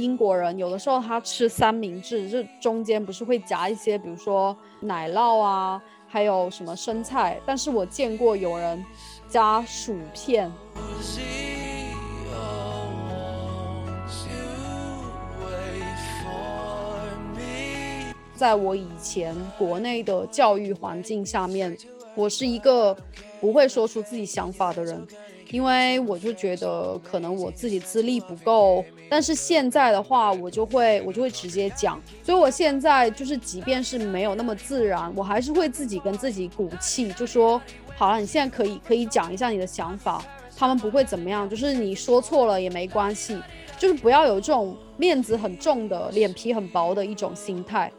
[0.00, 8.82] 英国人有的时候他吃三明治，这中间不是会夹一些，比如说奶酪啊，还有什么生菜，但是我见过有人
[9.28, 10.50] 加薯片。
[18.34, 21.76] 在我以前国内的教育环境下面，
[22.14, 22.96] 我是一个
[23.40, 25.06] 不会说出自己想法的人，
[25.50, 28.84] 因为我就觉得可能我自己资历不够。
[29.08, 37.60] 但是现在的话，我就会我就会直接讲，所以我现在就是即便是没有那么自然，我还是会自己跟自己鼓气，就说
[37.96, 40.24] 好了，你现在可以可以讲一下你的想法，
[40.56, 43.36] 他们不会怎么样，就是你说错了也没关系，
[43.78, 47.90] 就是不要有这种面子很重的、脸皮很薄的一种心态。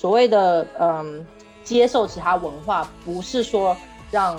[0.00, 1.26] 所谓的嗯，
[1.62, 3.76] 接受其他文化，不是说
[4.10, 4.34] 让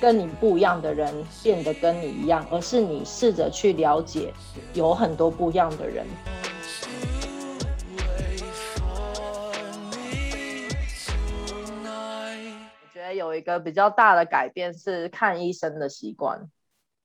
[0.00, 4.34] 跟你不一样的人变得跟你一样，而是你试着去了解
[4.72, 6.04] 有很多不一样的人。
[12.82, 16.50] 我觉得有一个比较大的改变是看医生的习惯。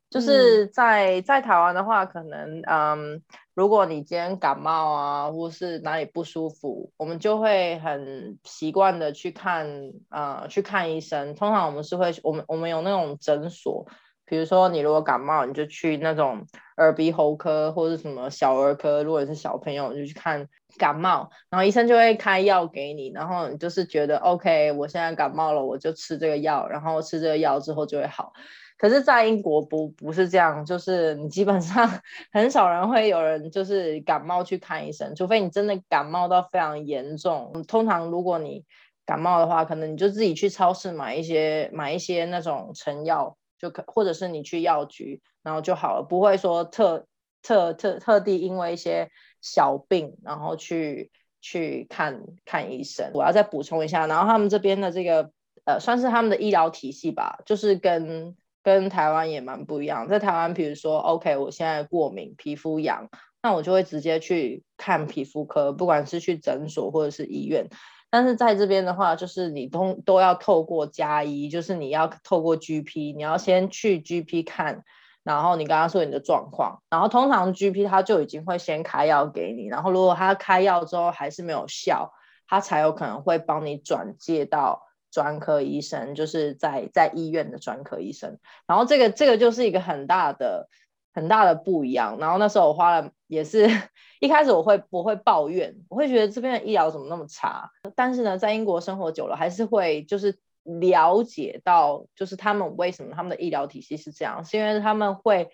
[0.09, 3.21] 就是在在台湾的话，可能嗯，
[3.53, 9.67] 如果你今天感冒啊，或是哪里不舒服，我们就会很习惯的去看
[10.09, 11.35] 呃去看医生。
[11.35, 13.85] 通常我们是会我们我们有那种诊所，
[14.25, 16.43] 比如说你如果感冒，你就去那种
[16.77, 19.03] 耳鼻喉科或者什么小儿科。
[19.03, 20.47] 如果是小朋友，你就去看
[20.79, 28.33] 感冒，然后医生就会开药给你，然后你就是觉得 OK，我现在感冒了，我就吃这个药，然后吃这个药之后就会好。
[28.79, 37.51] 可是，在英国不不是这样，就是你基本上很少人会有人就是感冒去看医生，除非你真的感冒到非常严重。
[37.67, 38.63] 通常如果你
[39.05, 47.05] 感冒的话，可能你就自己去超市买一些买一些那种成药，就可或者是你去药局，然后就好了，不会说特
[47.41, 49.09] 特特特地因为一些
[49.41, 53.11] 小病然后去去看看医生。
[53.13, 55.31] 我要再补充一下，然后他们这边的这个
[55.65, 63.09] 呃，算是他们的医疗体系吧，就是跟跟台湾也蛮不一样，在台湾，比如说，OK，我现在过敏，皮肤痒，
[63.41, 67.67] 那我就会直接去看皮肤科，不管是去诊所或者是医院。
[68.11, 74.83] 但是在这边的话，就是你通都要透过加医，就是你要透过 GP，你要先去 GP 看，
[75.23, 82.11] 然后你跟他说你的状况，然后通常 GP 他就已经会先开药给你，然后如果他开药之后还是没有效，
[82.47, 84.88] 他才有可能会帮你转介到。
[85.11, 88.37] 专科医生就是在在医院的专科医生，
[88.67, 90.69] 然后这个这个就是一个很大的
[91.13, 92.17] 很大的不一样。
[92.19, 93.67] 然后那时候我花了也是
[94.19, 97.71] 一开始我会我会抱怨，我会觉得这边的医疗怎么那么差。
[97.95, 105.49] 但是呢，在英国生活久了，还是会就是了解到，就是他们为什么他们的医疗体系是这样，是因为他们会，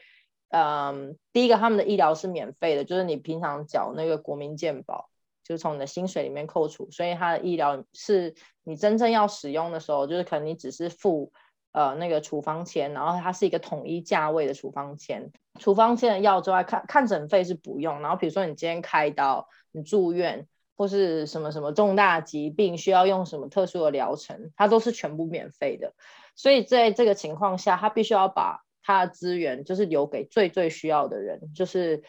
[0.49, 5.09] 嗯，第一个他们的医疗是免费的，就是你平常缴那个国民健保。
[5.45, 8.33] 就是从你的薪水里面扣除，所以它的医疗是
[8.63, 11.31] 你真正要使用的时候，就是可能你只是付
[11.71, 15.31] 呃那个处方签，然后它是一个统一价位的处方签。
[15.59, 18.01] 处方签的药之外，看看诊费是不用。
[18.01, 25.93] 然后比如说你今天开刀，你住院或是什么什么重大疾病需要用什么特殊的疗程，它都是全部免费的。
[26.35, 32.03] 所以在这个情况下，他必须要把他的资源就是留给最最需要的人，就是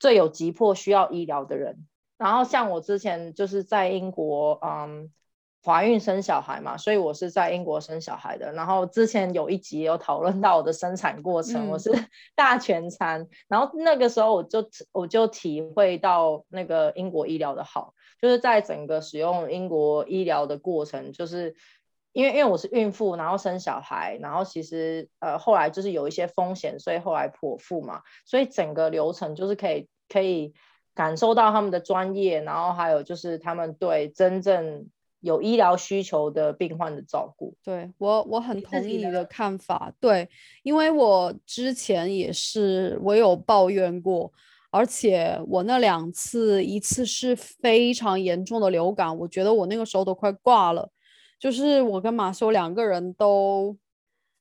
[0.00, 1.86] 最有急迫需要医疗的人。
[2.20, 5.10] 然后像我之前就是在英国，嗯，
[5.64, 8.52] 怀孕生小孩嘛，所以我是在英国生小孩的。
[8.52, 11.90] 然后之前有一集有讨论到我的生产过程，我是
[12.36, 13.26] 大全餐。
[13.48, 21.56] 然后那个时候我就我就体会到那个英国医疗的好，就是在整个使用英国医疗的过程，就是
[22.12, 30.52] 因为因为我是孕妇，然后生小孩，然后其实呃后来就是有一些风险，所以后来剖腹嘛，所以整个流程就是可以可以。
[30.94, 34.86] 感受到他们的专业，然后还有就是他们对真正
[35.20, 37.54] 有医疗需求的病患的照顾。
[37.62, 39.92] 对我，我很同意你的看法。
[40.00, 40.28] 对，
[40.62, 44.32] 因为我之前也是，我有抱怨过，
[44.70, 50.90] 而且我那两次，一次是非常严重的流感，我觉得我那个时候都快挂了。
[51.38, 53.76] 就是我跟马修两个人都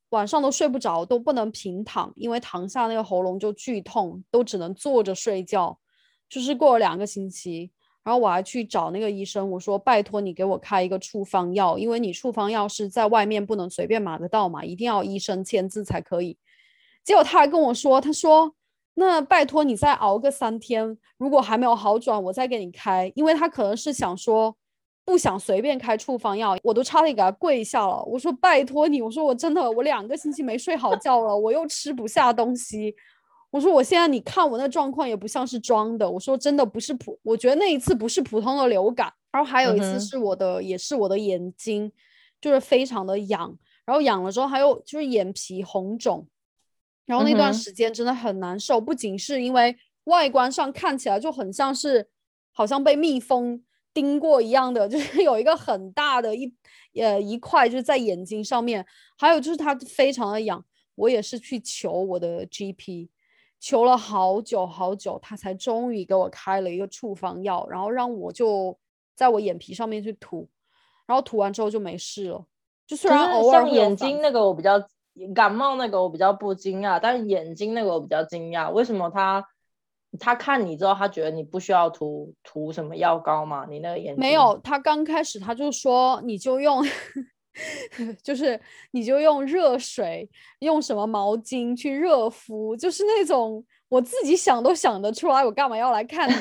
[0.10, 5.78] 晚上都睡不着，都不能平躺，因为躺下那个喉咙就剧痛，都只能坐着睡觉。
[6.30, 7.72] 就是过了两个星期，
[8.04, 16.38] 然后我还去找那个医生，我说拜托你给我开一个处方药，因为你处方药是在外面不能随便买得到嘛，一定要医生签字才可以。
[17.04, 18.54] 结果他还跟我说，他说
[18.94, 24.56] 那拜托你再熬个三天，如果还没有好转，我再给你开，因为他可能是想说，
[25.06, 28.04] 不想随便开处方药，我都差点给他跪下了。
[28.04, 32.94] 我说拜托你，我说我真的我两个星期没睡好觉了，我又吃不下东西。
[33.52, 36.10] 我说我现在你看我那状况也不像是装的。
[36.10, 39.12] 我说真的不是普，我觉得那一次不是普通的流感。
[39.32, 41.92] 然后还有一次是我的，也是我的眼睛，
[42.42, 43.56] 就是非常的痒，
[43.86, 46.28] 然后痒了之后还有就是眼皮红肿，
[47.06, 48.82] 然后那段时间真的很难受。
[48.82, 52.08] 不仅是因为外观上看起来就很像是
[52.52, 53.64] 好像被蜜蜂
[53.94, 56.52] 叮过一样的，就是有一个很大的一
[56.96, 58.84] 呃一块就是在眼睛上面，
[59.16, 60.66] 还有就是它非常的痒。
[60.96, 63.10] 我也是去求我的 GP。
[63.60, 68.78] 求了好久好久，他才终于给我开了一个处方药，然后让我就
[69.16, 70.48] 在我眼皮上面去涂，
[71.06, 72.46] 然后涂完之后就没事了。
[72.88, 74.82] 就虽然偶尔眼睛那个我比较
[75.36, 78.72] 感冒那个我比较不惊讶，但是眼睛那个我比较惊讶。
[78.72, 79.46] 为什么他
[80.20, 83.66] 他看你之后，他觉得你不需要涂涂什么药膏吗？
[83.70, 86.84] 你那个眼睛没有，他刚开始他就说你就用。
[88.24, 88.60] 就是
[88.92, 90.30] 你就用热水，
[90.60, 96.36] 用什么毛巾去热敷，就是那种我自己想都想得出来，我干嘛要来看你？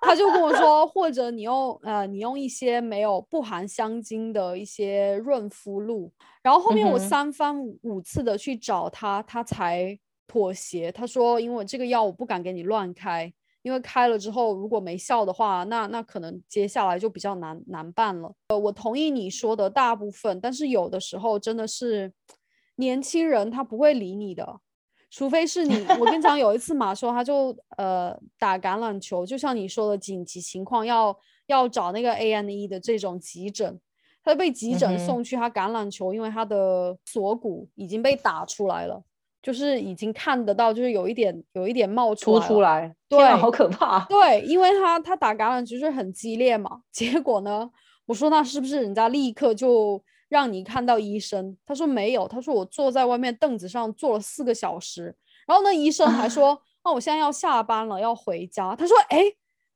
[0.00, 6.10] 他就跟我说，或者你用呃，你用一些没有不含香精的一些润肤露。
[6.42, 10.90] 然后后面我三番五次的去找他，他才妥协。
[10.90, 13.30] 他说，因为这个药我不敢给你乱开。
[13.62, 18.32] 因为开了之后，如果没效的话，那那可能接下来就比较难难办了。
[18.48, 22.12] 呃，我同意你说的大部分，但是有的时候真的是
[22.76, 24.60] 年轻人他不会理你的，
[25.10, 25.74] 除非是你。
[25.98, 31.14] 我跟你讲，有一次马修他就呃打橄榄球，就像你说的紧急情况要
[31.46, 33.80] 要找那个 A N E 的这种急诊，
[34.22, 39.02] 他被急诊送去，他橄榄球因为他的锁骨已经被打出来了。
[39.40, 44.04] 就是已经看得到，就是有一点有一点冒出出来，对，好可怕。
[44.06, 47.70] 对，因为他他打橄榄球是很激烈嘛， 结果呢，
[48.06, 51.56] 我说那是不是人家立刻就让你看到医生？
[51.64, 55.14] 他说没有，他说我坐在外面凳子上坐了四个小时，
[55.46, 58.74] 然后那医生还 说，那我现在要下班了，要回家。
[58.74, 59.22] 他说，哎，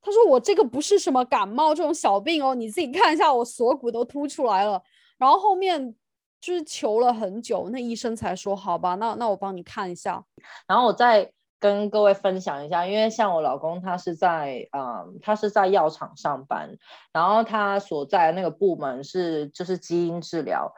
[0.03, 4.83] 他说我这个不是什么感冒这种小病哦，你自己看一下，我锁骨都凸出来了，
[5.17, 5.95] 然后后面。
[6.43, 10.23] 就是求了很久，那医生才说好吧，那那我帮你看一下。
[10.67, 11.31] 然后我再
[11.61, 16.77] 跟各位分享一下，因为像我老公他是在嗯，他是在药厂上班，
[17.13, 20.75] 然后他所在那个部门是就是基因治疗，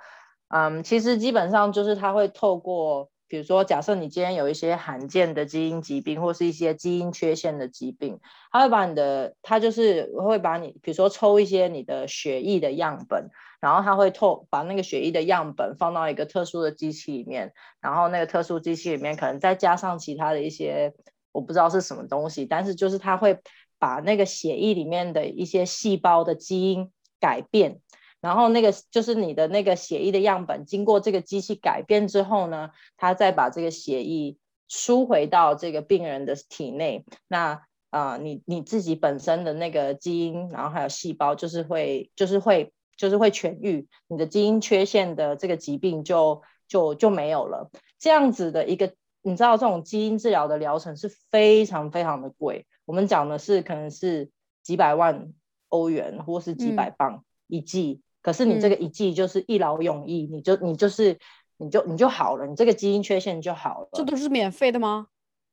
[0.49, 13.29] 嗯，其实基本上就是他会透过，比如说假设你今天有一些罕见的基因疾病或是一些基因缺陷的疾病，他会把你的他就是会把你，比如说抽一些你的血液的样本。
[13.61, 17.51] 然后他会透把那个血液的样本放到一个特殊的机器里面，
[17.81, 20.93] 然后那个特殊机器里面可能再加上其他的一些
[21.33, 23.39] 我不知道是什么东西，但是就是他会
[23.79, 27.81] 把那个血液里面的一些细胞的基因改变，
[28.25, 34.37] 然后那个就是你的那个血液的样本经过这个机器改变之后呢，它再把这个血液
[34.67, 42.73] 输回到这个病人的体内，那啊你你自己本身的那个基因，然后还有细胞就是会就是会。
[42.97, 47.69] 就是会痊愈，你的基因缺陷的这个疾病就就就没有了。
[47.99, 52.69] 这样子的一个，你知道这种基因治疗的疗程是非常非常的贵。
[52.85, 54.31] 我们讲的是可能是
[54.63, 55.33] 几百万
[55.71, 61.17] 欧元或是几百磅一剂，可是你这个一剂就是一劳永逸，你就你就是
[61.59, 63.89] 你就你就好了，你这个基因缺陷就好了。
[63.93, 65.07] 这都是免费的吗？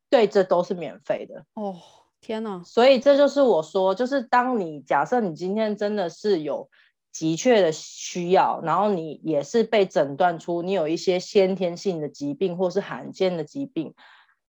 [0.10, 1.46] 对，这都是免费的。
[1.54, 1.76] 哦，
[2.22, 2.64] 天哪！
[2.66, 6.68] 所以这就是我说，就是当你假设你今天真的是有。
[7.14, 13.94] 急确的需要，然后你也是被诊断出你有一些先天性的疾病或是罕见的疾病，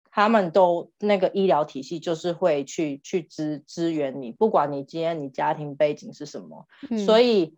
[0.09, 6.65] 他们都那个医疗体系就是会去去支支援你，不管你今天你家庭背景是什么。
[7.05, 7.55] 所以，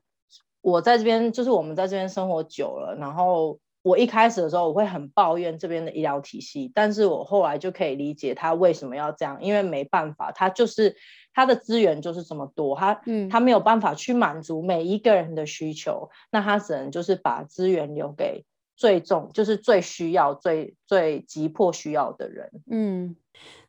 [0.61, 10.95] 我在这边就是我们在这边生活久了，然后我一开始的时候我会很抱怨这边的医疗体系，但是我后来就可以理解他为什么要这样，因为没办法，他就是。
[11.31, 18.43] 他的资源就是这么多，他嗯，他没有办法去满足每一个人的需求，那他只能就是把资源留给
[18.79, 22.49] 最重，就是最需要、最最急迫需要的人。
[22.71, 23.13] 嗯，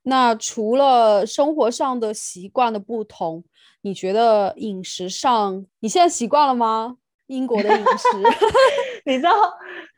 [0.03, 3.43] 那除了生活上的习惯的不同，
[3.81, 6.97] 你觉得饮食上你现在习惯了吗？
[7.27, 8.09] 英国的饮食，
[9.05, 9.31] 你知道，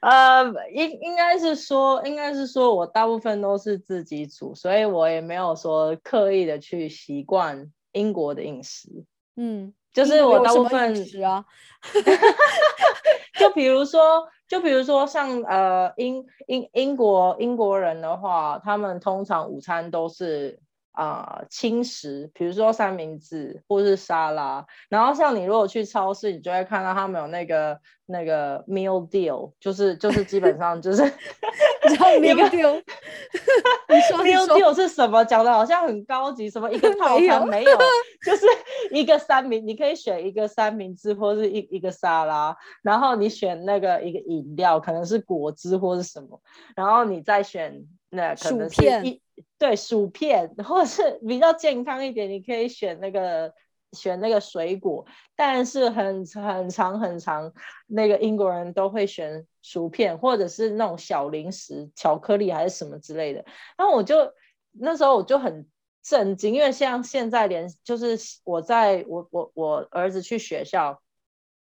[0.01, 9.05] 呃，应应该是说，应该是说我大部分都是自己煮，所以我也没有说刻意的去习惯英国的饮食。
[9.37, 11.45] 嗯，就是我大部分食啊，
[13.39, 20.59] 就比如说，就比如说像呃英英英国英国人的话，他们通常午餐都是
[20.93, 24.65] 啊轻食，比如说三明治或是沙拉。
[24.89, 31.03] 然后像你如果去超市，你就会看到他们有那个那个 meal deal，就是就是基本上就是
[32.23, 32.83] 一个 deal。
[33.89, 35.25] 你说 meal deal 是什么？
[35.25, 37.79] 讲的好像很高级，什么一个 套餐没有，
[38.25, 38.45] 就是
[38.91, 46.39] 一个三明，你可以选一个三明治或是一一个沙拉，然后你选那个一个饮料，可能是果汁或是什么，
[46.77, 49.22] 然后你再选那可能是一。
[49.59, 53.55] 对薯片，或是比较健康一点，你可以选那个
[53.93, 57.53] 选那个水果，但是很很长很长，
[57.87, 63.45] 那个英国人都会选薯片，或者是那种小零食，巧克力还是什么之类的。
[63.77, 64.33] 然后我就
[64.73, 65.67] 那时候我就很
[66.03, 71.01] 震惊，因为像现在连就是我在我我我儿子去学校，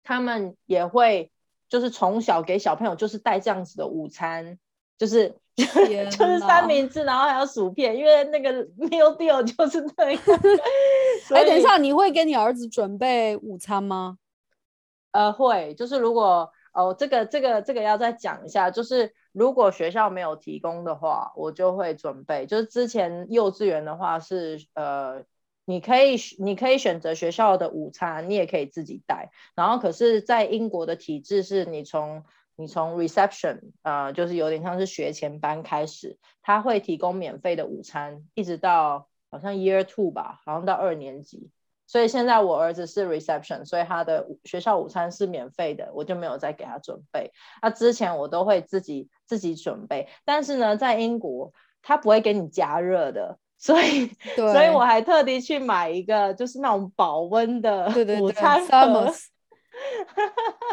[0.04, 1.32] 他们也会
[1.70, 4.60] 就是从小给小朋友就是带这样子的午餐，
[4.98, 5.36] 就是。
[5.56, 10.22] 就是三明治，然后还有薯片，因为那个 meal deal 就是那样。
[11.34, 14.18] 哎，等一下，你会给你儿子准备午餐吗？
[15.12, 22.46] 呃，会，就是如果哦，这个这个这个要再讲一下，就是如果学校没有提供的话，我就会准备。
[22.46, 25.24] 就是之前幼稚园的话是呃，
[25.64, 29.32] 你可以你可以选择学校的午餐，你也可以自己带。
[29.56, 32.26] 然后可是，在英国的体制是你从
[32.58, 41.50] 你从 reception，呃，就是有点像是学前班开始，他会提供免费的午餐，一直到好像 year two 吧，好像到二年级。
[41.88, 47.32] 所以现在我儿子是 reception，所以他的学校午餐是免费的，我就没有再给他准备。
[47.62, 57.88] 那之前我都会自己自己准备，但是呢，在英国他不会给你加热的，所以所以我还特地去买一个就是那种保温的
[58.20, 58.68] 午餐盒。
[59.06, 59.14] 对，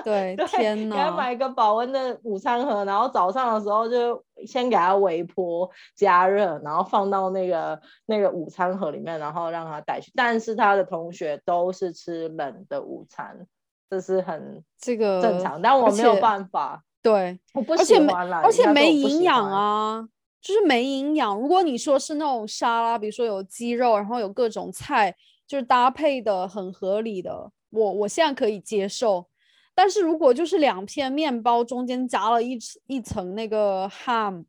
[0.49, 0.97] 天哪！
[0.97, 10.11] 给他买一个保温的午餐盒，然后早上的时候就先给他微波加热，然后放到那个那个午餐盒里面，然后让他带去。
[10.15, 13.47] 但是他的同学都是吃冷的午餐，
[13.91, 16.83] 这是很这个正常，但我没有办法。
[17.03, 20.09] 对，我不喜欢啦，而且没营养啊，
[20.41, 21.37] 就是没营养。
[21.37, 25.15] 如果你说是那种沙拉，比如说有鸡肉，然后有各种菜，
[25.47, 27.51] 就是搭配的很合理的。
[27.73, 29.27] 我我现在可以接受，
[29.75, 34.45] 但是如果就是两片面包中间夹了一一层那个 ham，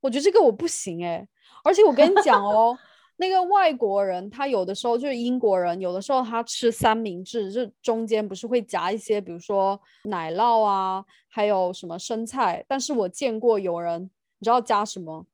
[0.00, 1.26] 我觉得这个我不行哎。
[1.64, 2.78] 而且我跟你讲哦，
[3.16, 12.64] 那个外国人他有的时候就是英国人，有的时候他吃三明治，就中间不是会夹一些，比如说奶酪啊，还有什么生菜。
[12.68, 14.02] 但是我见过有人，
[14.38, 15.26] 你知道加什么？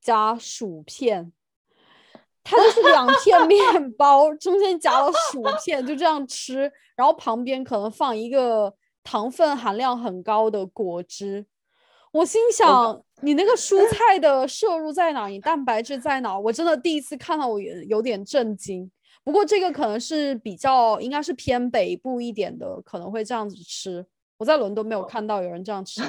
[0.00, 1.32] 加薯片。
[2.42, 11.46] 它就是两片面包，中间夹了薯片，就这样吃，然后旁边可能放一个糖分含量很高的果汁。
[12.12, 15.26] 我心想，你那个蔬 菜的摄入在哪？
[15.28, 16.36] 你蛋白质在哪？
[16.36, 18.90] 我真的第一次看到，我有有点震惊。
[19.22, 24.04] 不过这个可能是比较，应该是偏北部一点的，可能会这样子吃。
[24.38, 26.02] 我在伦敦没有看到有人这样吃。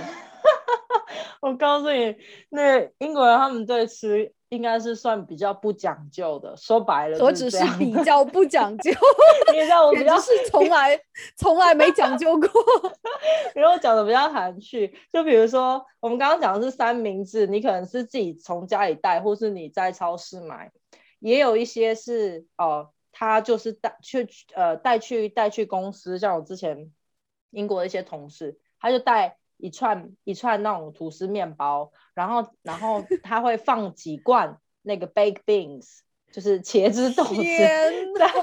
[1.42, 2.16] 我告诉你，
[2.50, 4.34] 那英国人他们对吃。
[4.52, 8.92] 应该是算比较不讲究的，说白了，我只是比较不讲究？
[9.54, 11.00] 你知道我比较是从来
[11.38, 12.50] 从来没讲究过。
[13.56, 20.70] 因为我讲的比较含蓄，就比如说我们刚刚讲的是三明治，你可能是自己从家里带，或是你在超市买，
[21.20, 26.92] 也有一些是哦，他就是带去呃带去带去公司，像我之前
[27.52, 29.38] 英国的一些同事，他就带。
[29.62, 36.00] 一串一串那种吐司面包，然后然后他会放几罐那个 baked beans，
[36.32, 37.36] 就是茄子豆子
[38.18, 38.34] 在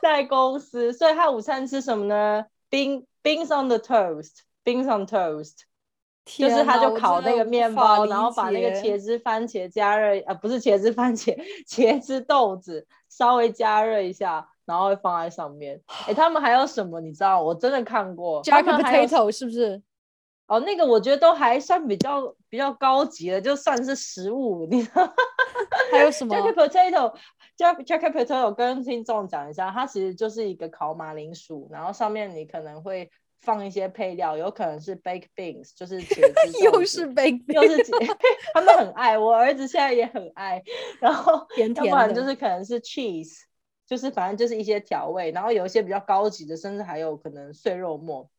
[0.00, 5.54] 在公司，所以他午餐吃什么呢？bean beans on the toast，beans on toast，
[6.24, 15.80] 就是他就烤那个面包，然后把那个茄子番茄加热，呃不是茄子番茄， 茄子豆子稍微加热一下，然后会放在上面。
[16.06, 17.00] 哎，他们还有什么？
[17.00, 17.42] 你知道？
[17.42, 19.82] 我真的看过，jack potato 是不是？
[20.48, 24.66] 哦，那个我觉得都还算比较比较高级的，就算是食物。
[24.70, 24.82] 你
[25.92, 33.10] 还有什么？Jack potato，Jack Jack potato，跟听众讲一下，它其实就是一个烤马铃薯，然后上面你可能会
[33.42, 37.84] 放一些配料，有可能是 baked beans，就是茄子， 又是 baked，又是
[38.54, 40.62] 他们很爱，我儿子现在也很爱。
[40.98, 43.42] 然后甜甜要不然就是可能是 cheese，
[43.86, 48.30] 就是反正就是一些调味，然后有一些比较高级的，甚至还有可能碎肉末。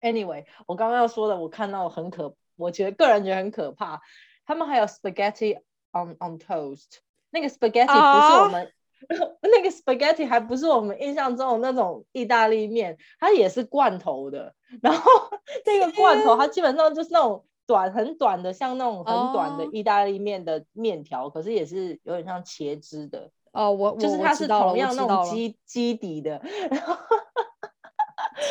[0.00, 4.00] Anyway，我刚刚要说的，我看到很可，我觉得个人觉得很可怕。
[4.46, 5.58] 他们还有 spaghetti
[5.92, 6.98] on on toast，
[7.30, 8.72] 那个 spaghetti 不是我们
[9.42, 14.54] 那个 spaghetti 还不是我们印象中的那种意大利面，它也是罐头的。
[14.82, 15.10] 然后
[15.64, 23.30] 这个罐头它基本上就是那种短很短的，像那种很短的意大利面的面条，可是也是有点像茄汁的。
[23.52, 26.40] 哦，我就是它是同样那种基基底的。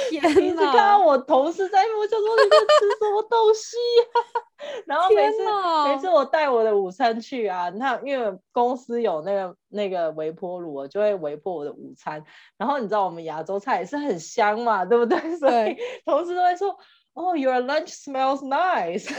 [0.09, 0.21] 天
[0.55, 0.71] 哪！
[0.71, 4.83] 看到我同事在，我就说你在吃什么东西呀？
[4.85, 5.37] 然后每次
[5.87, 12.23] 每次我带我的午餐去啊，那因为公司有那个那个微波炉，我就会微波我的午餐。
[12.57, 15.17] 然后你知道我们亚洲菜也是很香嘛，对不对？
[15.37, 16.75] 所以同事都会说。
[17.17, 19.11] 哦，Your lunch smells nice。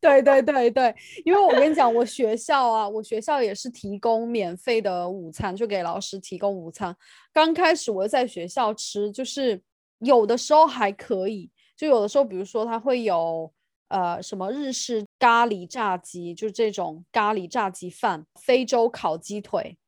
[0.00, 0.94] 对对对对，
[1.24, 6.96] 因为我跟你讲，我学校啊，我学校也是提供免费的午餐，就给老师提供午餐。
[7.32, 9.60] 刚开始我在学校吃，就是
[10.00, 13.50] 有的时候还可以，就有的时候，比如说它会有
[13.88, 19.78] 呃什么日式咖喱炸鸡，就这种咖喱炸鸡饭，非洲烤鸡腿。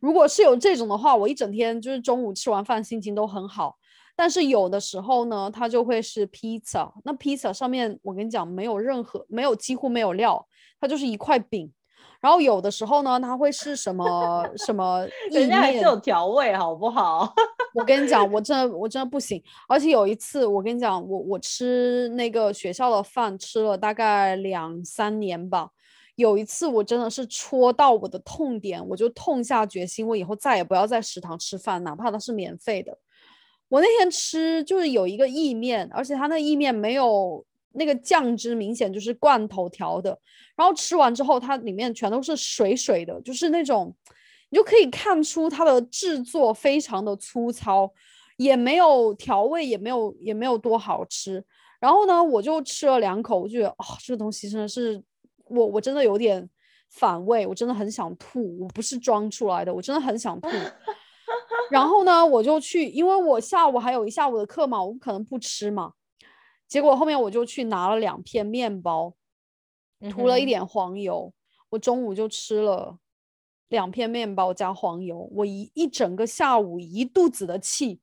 [0.00, 3.76] 如果是有这种的话，我一整天就是中午吃完饭心情都很好。
[4.16, 6.92] 但是有的时候呢，它就会是披萨。
[7.04, 10.46] 那披萨上面，我跟你讲，没有任何，没有几乎没有料，
[10.78, 11.72] 它就是一块饼。
[12.20, 17.32] 然后有的时候呢，它会是什么什么 人家还是有调味，好不好？
[17.74, 19.42] 我跟你讲，我真的我真的不行。
[19.68, 25.70] 而且有一次，我跟你讲，我我吃那个学校的饭吃了大概两三年吧。
[26.16, 32.98] 有一次我真的是戳到我的痛点，我就痛下决心，我以后再也不要在食堂吃饭，哪怕它是免费的。
[33.70, 40.18] 我那天吃就是有一个意面，而且它那意面没有那个酱汁，明显就是罐头调的。
[40.56, 43.94] 然后吃完之后，它里面全都是水水的，就是那种
[44.50, 47.90] 你就可以看出它的制作非常的粗糙，
[48.36, 51.44] 也没有调味，也没有也没有多好吃。
[51.78, 55.02] 然后呢，我就吃了两口，我觉得哦，这个东西真的是
[55.46, 56.46] 我我真的有点
[56.90, 60.48] 反胃，我真的很想吐，我不是装出来的，我真的很想吐。
[61.70, 65.92] 然后呢，我就去，因为我下午还有一下午的课嘛，我不可能不吃嘛。
[66.70, 69.12] 结果后面我就去拿了两片面包，
[70.10, 71.30] 涂了一点黄油。
[71.68, 72.96] 我中午就吃了
[73.68, 78.00] 两片面包加黄油，我一一整个下午一肚子的气，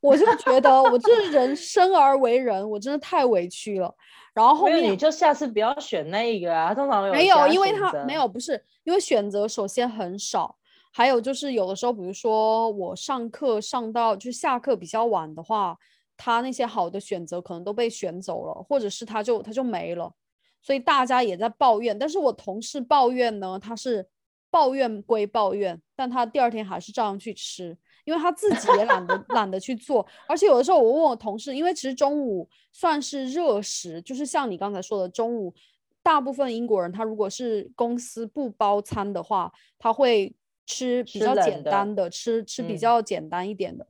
[0.00, 3.94] 我就觉得我这人生而为人，我真的太委屈了。
[4.34, 10.56] 然后后面你就下次不要选那个啊，通常没有，因为他没有，不是因为选择首先很少。
[10.92, 15.76] 还有就是有的时候，比如说我上课上到就下课比较晚的话，
[16.22, 20.12] 他那些好的选择可能都被选走了，或者是他就他就没了，
[20.60, 21.98] 所以大家也在抱怨。
[21.98, 24.06] 但是我同事抱怨呢，他是
[24.50, 30.06] 抱怨归抱怨，但他第二天还是照样去吃，因为他自己也懒得懒得去做。
[30.28, 35.54] 而且有的时候我问我同事，因为其实中午算是热食，就是像你刚才说的，中午
[36.02, 40.36] 大部分英国人他如果是公司不包餐的话，他会。
[40.66, 43.84] 吃比较简单的，吃吃比较简单一点的。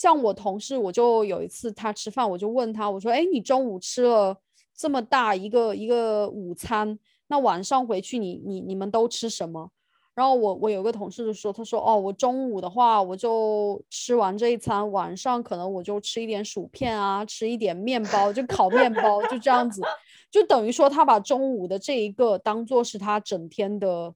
[0.00, 4.34] 像我同事，我就有一次他吃饭，我就问他，我说：“哎，你中午吃了
[4.74, 9.70] 这么大一个一个午餐，那晚上回去你你你们都吃什么？”
[10.16, 19.82] 然后我我有个同事就说：“他说哦，我中午的话，我就吃完这一餐，晚上可能我就吃一点薯片啊，吃一点面包，就烤面包，就这样子，
[20.32, 24.14] 就等于说他把中午的这一个当做是他整天的。”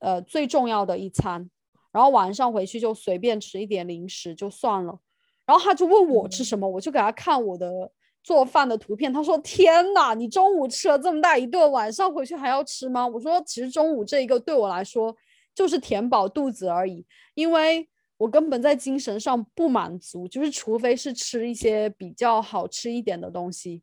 [0.00, 1.48] 呃，最重要的一餐，
[1.92, 4.98] 然后晚上回去就随便吃一点零食就算了。
[5.44, 7.90] 然后他就问我吃什么，我就给他看我的
[8.22, 9.12] 做饭的图片。
[9.12, 15.14] 他说：“天哪，你中午吃了这么大一顿，晚上回去还要吃吗？”我说：“其实中午这一个对我来说
[15.54, 23.82] 就是填饱肚子而已，因为我根本在精神上不满足，就是除非是吃一些比较好吃一点的东西，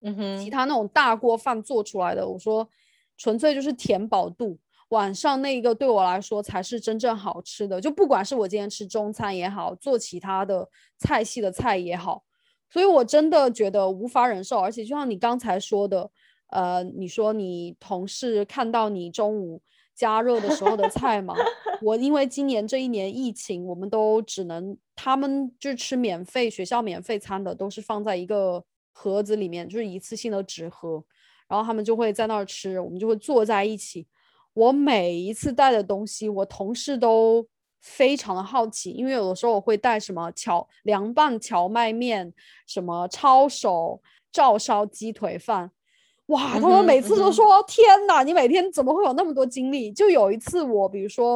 [0.00, 2.66] 嗯哼，其他那种大锅饭做出来的，我说
[3.18, 4.58] 纯粹就是填饱肚。”
[4.90, 12.22] 晚上那一个对我来说才是真正好吃的，就不管是我今天吃中餐也好，做其他的菜系的菜也好，
[12.70, 14.60] 所以我真的觉得无法忍受。
[14.60, 16.08] 而且就像你刚才说的，
[16.50, 19.60] 呃，你说你同事看到你中午
[19.92, 21.34] 加热的时候的菜嘛，
[21.82, 31.02] 我因为今年这一年疫情，我们都只能他们就吃免费学校免费餐的，都是放在一个盒子里面，就是一次性的纸盒，
[31.48, 34.06] 然后他们就会在那儿吃，我们就会坐在一起。
[34.56, 37.46] 我每一次带的东西，我同事都
[37.82, 42.32] 非常的好奇，因为有的时候我会带什么荞凉拌荞麦面，
[42.66, 44.00] 什么抄手
[44.32, 45.70] 照烧鸡腿饭，
[46.28, 49.92] 哇，他们每次都说天哪，你每天怎么会有那么多精力？
[49.92, 51.34] 就有一次我，比如说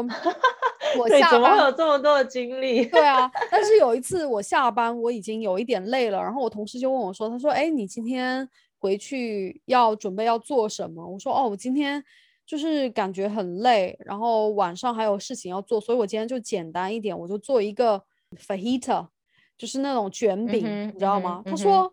[0.99, 2.87] 我下班怎么会有这么多的精力？
[2.87, 11.07] 对啊， 但是有一次我下班我已经有一点累了，然后我同事就问我说，他说，哎，你今天回去要准备要做什么？
[11.07, 12.03] 我说，哦，我今天。
[12.51, 18.03] 就是感觉很累，然后晚上还有事情要做，所以我今天就简单一点，我就做一个
[18.37, 19.07] fajita，
[19.57, 21.43] 就是那种卷饼，你知道吗？
[21.45, 21.89] 他说：“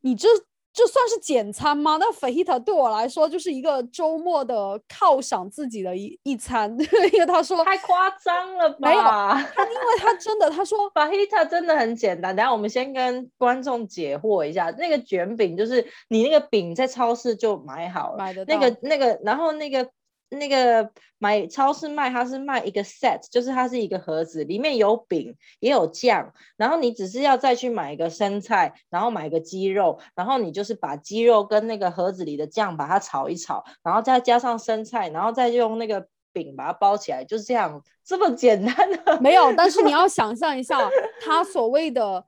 [0.00, 0.26] 你这
[0.72, 1.96] 这算是简餐吗？
[1.98, 6.70] 那 fajita 对我来说就是一个周末的犒赏自己的一一餐，
[7.12, 8.76] 因为他说太夸张了吧？
[8.78, 12.34] 没有，他因为他真的他说 fajita 真的很简单。
[12.34, 19.88] 等下我们先跟观众解惑一下，那个卷饼就是你那个饼在超市就买好了，买的那个那个，然后那个。
[20.30, 39.20] 那个买超市卖，它是卖一个 set，就是它是一个盒子，里面有饼也有酱，然后你只是要再去买一个生菜，然后买个鸡肉，然后你就是把鸡肉跟那个盒子里的酱把它炒一炒，然后再加上生菜，然后再用那个饼把它包起来，就是这样这么简单的。
[39.20, 40.78] 没有，但是你 要想象一下，
[41.24, 42.24] 它所谓的。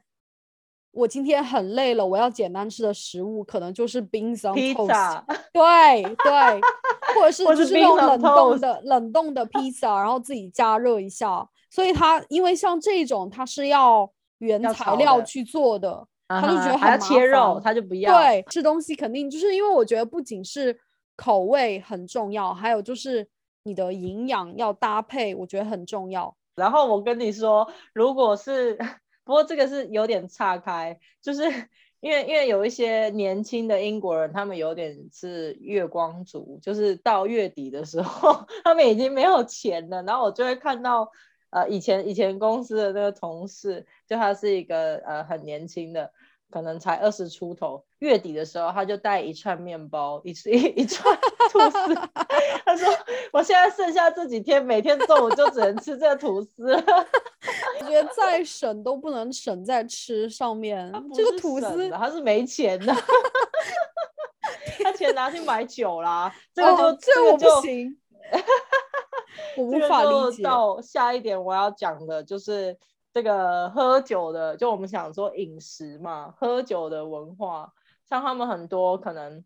[0.93, 6.61] 我今天很累了，我要简单吃的食物可能就是冰箱披萨， 对对，
[7.15, 11.49] 或者是就是那种冷冻的冷冻的披萨，然后自己加热一下。
[11.71, 18.13] 所以它因为像这种，它是要原材料去做的，他就觉得很切肉，他就不要。
[18.13, 20.79] 对，吃东西肯定就是因为我觉得不仅是
[21.17, 23.27] 口味很重要，还有就是
[23.65, 26.37] 你的营养要搭配，我觉得很重要。
[26.55, 28.79] 然后我跟你说，如果是。
[29.25, 31.43] 不过这个是有点岔开，就是
[32.01, 41.11] 因为因为有一些年轻的英国人，他们有点是月光族，就是到月底的时候， 他们已经没有钱了，然后我就会看到，
[41.51, 46.13] 呃，以前以前公司的那个同事，就他是一个呃很年轻的。
[46.53, 51.19] 可能才二十出头，月底的时候他就带一串面包，一一 一串
[51.51, 51.95] 吐司。
[52.65, 52.87] 他说
[53.33, 56.85] ：“我现在剩下这几天，每天中午就只能吃这个吐司了。”
[57.81, 60.93] 我觉得再省都不能省在吃上面。
[61.15, 62.95] 这个吐司他是没钱的，
[64.85, 66.33] 他钱拿去买酒啦。
[66.55, 67.97] 这个就这个不行，
[69.57, 70.43] 我无法理解。
[70.43, 72.77] 到下一点我要讲的就是。
[73.15, 77.75] 这个喝酒的，就我们想说饮食嘛，喝酒的文化，
[78.09, 79.45] 像他们很多可能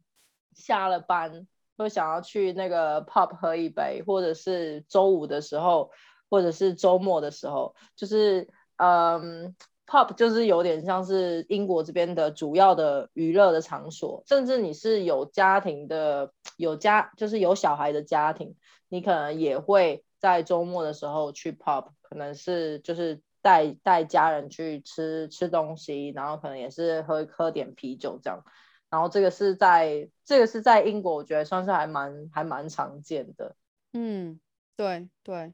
[0.53, 5.91] 下了班会想要去那个 pub 喝一杯，或者是周五的时候，
[6.31, 18.55] 或者是周末的时候，就是嗯，pub 就是有点像是英国这边的主要的娱乐的场所，甚至你是有家庭的，有家就是有小孩的家庭，
[18.89, 23.21] 你可能也会在周末的时候去 pub，可能是就是。
[23.47, 28.43] 带带家人去吃吃东西，然后可能也是喝喝点啤酒这样，
[28.91, 33.55] 然后这个是在这个是在英国，我觉得算是还蛮还蛮常见的。
[33.93, 34.41] 嗯，
[34.77, 35.53] 对对，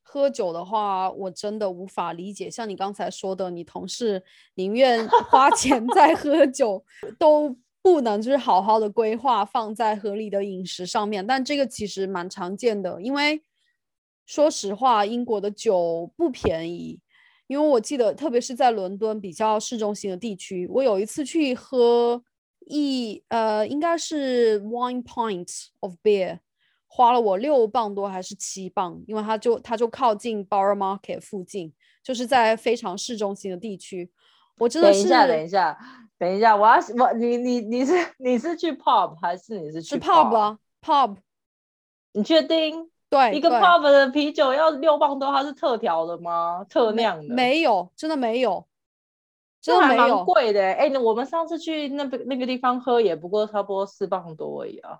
[0.00, 2.48] 喝酒的话，我真的无法理解。
[2.48, 4.22] 像你刚才说的，你同事
[4.54, 6.84] 宁愿花钱在喝酒，
[7.18, 11.26] 都不能就是好好的规划放在合理的饮食上面。
[11.26, 13.42] 但这个其实蛮常见的，因为
[14.24, 17.00] 说实话，英国的酒不便宜。
[17.54, 22.20] 因为我记得，特别是在伦敦比较市中心的地区，我有一次去喝
[22.66, 26.40] 一呃，应该是 one pint of beer，
[26.88, 34.10] 花了我六磅多还是七磅，因为它就它就靠近 Borough Market 附近，就是在非常市中心的地区。
[34.58, 35.78] 我真的是等一下，等一下，
[36.18, 41.18] 等一下，我要我你你你是你是去 pub 还是你是去 pub 啊 pub？
[42.14, 42.90] 你确定？
[43.14, 46.66] 对，一个 pub 的啤酒要六磅多，它是特调的吗？
[46.68, 47.32] 特酿的？
[47.32, 48.66] 没有，真的没有，
[49.60, 50.24] 真的没有。
[50.24, 54.98] 贵的哎，那我们上次去那个那个地方喝，也不过差不多四磅多而已啊。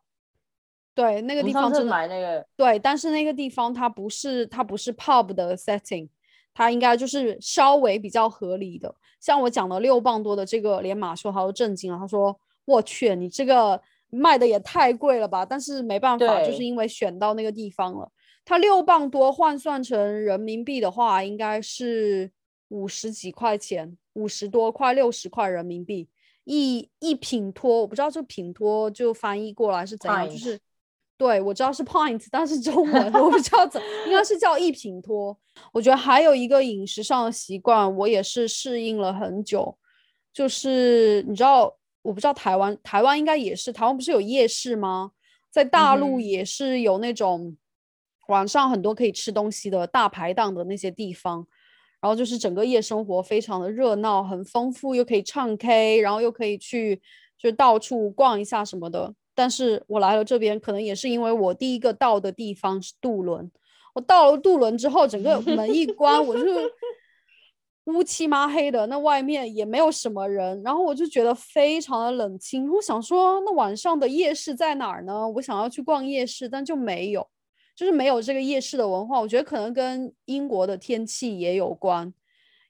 [0.94, 2.46] 对，那个地方真的买那个。
[2.57, 6.09] 对，但是那个地方它不是它不是 pub 的 setting，
[6.55, 8.94] 它应该就是稍微比较合理的。
[9.18, 13.83] 像我讲的六磅多的这个，连马修他都震惊了，他说：“我去，你这个。”
[14.14, 18.11] 卖的也太贵了吧，但是没办法，就是因为选到那个地方了。
[18.44, 22.31] 它六磅多换算成人民币的话，应该是
[22.68, 26.09] 五十几块钱，五十多块六十块人民币
[26.44, 27.81] 一一品托。
[27.81, 30.61] 我不知道这品托就翻译过来是怎样，就是
[31.16, 35.37] 对我知道是 point， 但是中文我不知道怎，应该是叫一品托。
[35.72, 39.79] 我觉得还有一个饮食上的习惯，我也是适应了很久，
[40.33, 41.74] 就是你知道。
[42.05, 43.73] 我不知道台湾，台湾应该也是。
[43.73, 45.12] 台湾不是有夜市吗？
[45.51, 47.57] 在大陆也是有那种
[48.29, 51.47] 晚上很多可以吃东西的大排档的那些地方，
[52.03, 57.01] 然后就是整个夜生活非常的热闹，很丰富，又可以唱 K，然后又可以去
[57.38, 59.14] 就到处逛一下什么的。
[59.35, 63.51] 但是我来了这边，可能也是因为我第一个到的地方是渡轮，
[63.95, 66.45] 我到了渡轮之后，整个门一关，我就。
[67.87, 72.70] 乌漆麻黑的，那外面也没有什么人，然后我就觉得非常的冷清。
[72.70, 75.29] 我想说，那晚上的夜市在哪儿呢？
[75.29, 77.29] 我想要去逛夜市，但就没有，
[77.77, 79.20] 就是没有这个夜市的文化。
[79.20, 82.11] 我觉得可能跟英国的天气也有关，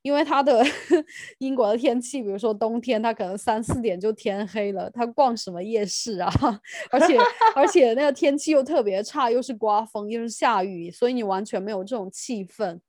[0.02, 0.64] 因为它的
[1.38, 6.28] 英国的天气，比如说冬天，它可能三四点就天黑了，它逛什么夜市啊？
[6.90, 7.16] 而且
[7.54, 12.80] 而且那个天气又特别差，又是刮风又是下雨，所以你完全没有这种气氛。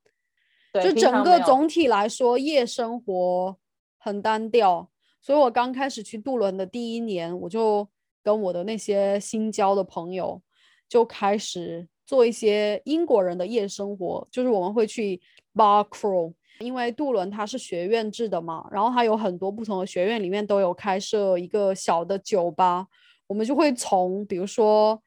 [0.83, 3.57] 就整个总体来说，夜生活
[3.97, 4.89] 很单调。
[5.21, 7.87] 所以我刚开始去杜伦的第一年，我就
[8.23, 10.41] 跟我的那些新交的朋友
[10.87, 15.19] 就开始做一些英国人的夜生活，就是我们会去
[15.53, 16.33] bar crawl。
[16.59, 22.87] 因为杜伦它是学院制的嘛，然后它有很多不同的学院里面都有开设一个小的酒吧，
[23.27, 25.01] 我们就会从比如说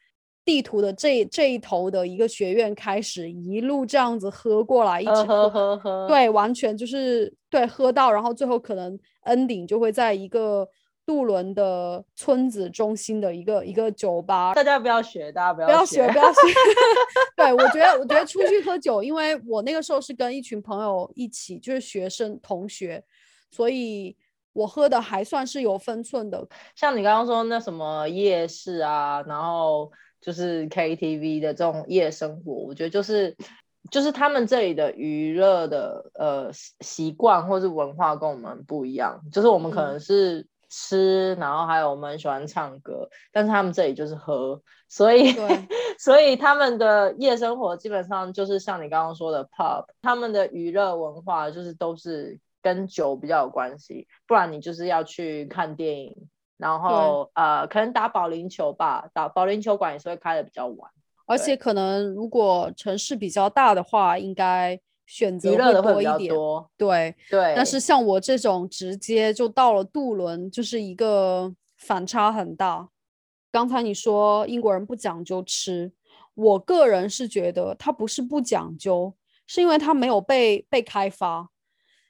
[0.49, 10.67] 地图的这这一头的一个学院开始，一路这样子喝过来，一直喝喝喝，对，完全就是对喝到，然后最后可能 ending 就会在一个。
[11.09, 16.39] 渡轮的村子中心的一个一个酒吧，大家不要学，大家不要不要学，不要学。
[17.35, 23.03] 对我觉得，我觉得出去喝酒，因为我那个时候是跟一群朋友一起，就是学生同学，
[23.51, 24.15] 所以
[24.53, 26.47] 我喝的还算是有分寸的。
[26.75, 33.37] 像你刚刚说那什么夜市啊，然后就是 KTV 的这种夜生活，我觉得就是
[33.91, 40.47] 就是他们这里的娱乐的呃习惯或是文化跟我们不一样，就是我们可能是。
[40.71, 45.35] 吃，然后还有我们喜欢唱歌，但是他们这里就是喝，所以
[45.99, 56.15] 所以他们的夜生活基本上就是像你刚刚说的 pub，他们的娱乐文化就是都是跟酒比较有关系，不然你就是要去看电影，
[56.59, 60.91] 然后呃可能打保龄球吧，打保龄球馆也是会开的比较晚，
[61.25, 64.79] 而且可能如果城市比较大的话，应该。
[65.11, 66.35] 选择会多一点，
[66.77, 67.55] 对对。
[67.57, 72.87] 但是像我这种直接就到了渡轮，就是一个反差很大。
[73.51, 75.91] 刚才你说英国人不讲究吃，
[76.35, 79.15] 我个人是觉得他不是不讲究，
[79.47, 81.49] 是因为他没有被被开发。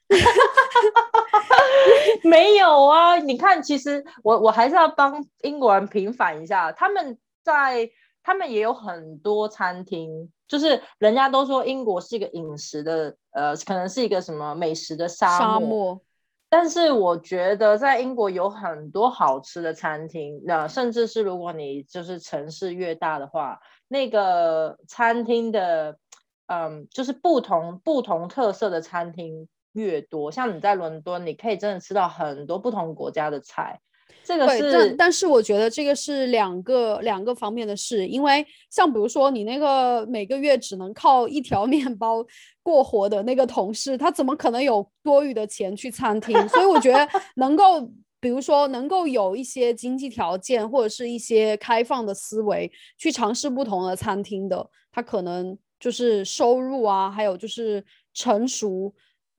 [2.23, 7.89] 没有啊，你看，其实我我还是要帮英国人平反一下，他们在
[8.23, 10.31] 他们也有很多餐厅。
[10.47, 16.01] 就是人家都说英国是一个饮食的，呃，可能是一个什么美食的沙漠。
[16.49, 25.99] 但是我觉得在英国有很多好吃的餐厅，那甚至是如果你就是城市越大的话，那个餐厅的，
[26.47, 30.31] 嗯，就是不同不同特色的餐厅越多。
[30.31, 33.79] 像你在伦敦，你可以真的吃到很多不同国家的菜。
[34.23, 42.23] 这个是，但但是我觉得这个是两个两个方面的事，因为像比如说你那个每个月只能靠一条面包
[42.61, 46.47] 过活的那个同事，他怎么可能有多余的钱去餐厅？
[46.49, 47.81] 所以我觉得 能够，
[48.19, 58.93] 比如说能够有一些经济条件或者是一些开放的思维去尝试不同的餐厅的，他可能就是收入啊，还有就是成熟。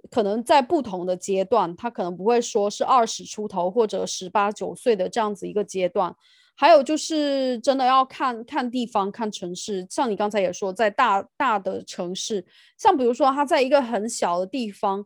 [0.08, 6.14] 可能在不同的阶段，他可能不会说是二十出头或者十八九岁的这样子一个阶段。
[6.56, 9.86] 还有就是真的要看看地方、看城市。
[9.88, 12.44] 像你刚才也说，在大大的城市，
[12.76, 15.04] 像比如说他在一个很小的地方，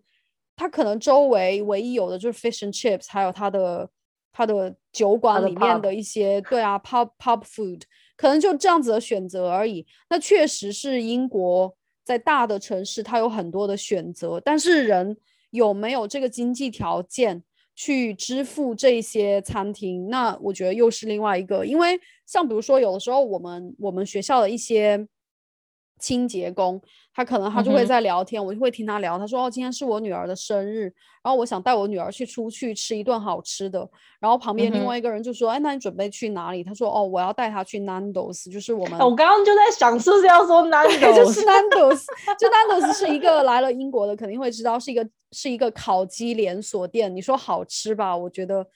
[0.57, 3.89] 他可能周围唯一有的就是 fish and chips，还有他的
[4.33, 7.83] 他的酒馆里面的一些对啊 pub pub food，
[8.17, 9.87] 可能就这样子的选择而已。
[10.11, 11.77] 那确实是英国。
[12.05, 15.17] 在大的城市，它有很多的选择，但是人
[15.51, 17.43] 有没有这个经济条件
[17.75, 20.09] 去支付这些餐厅？
[20.09, 21.65] 那我觉得又是另外一个。
[21.65, 25.09] 因为像比如说，有的时候我们我们学校的一些。
[26.01, 26.83] 清洁工，
[27.15, 29.17] 他可能他就会在聊天，我就会听他聊。
[29.17, 38.99] 他说：“哦，今天是我女儿的生日，然后我想带我女儿去出去吃一顿好吃的。”然后旁边另外一个人就说：“哎，那你准备去哪里？”他说：“哦，我要带她去 Nando's，就是我们……
[38.99, 41.15] 我刚刚就在想，是不是要说 Nando's？
[41.15, 42.05] 就是 Nando's，
[42.37, 47.15] 就 Nando's 是一个来了英国的肯定会知道，是一个是一个烤鸡连锁店。
[47.15, 48.17] 你说好吃吧？
[48.17, 48.67] 我觉得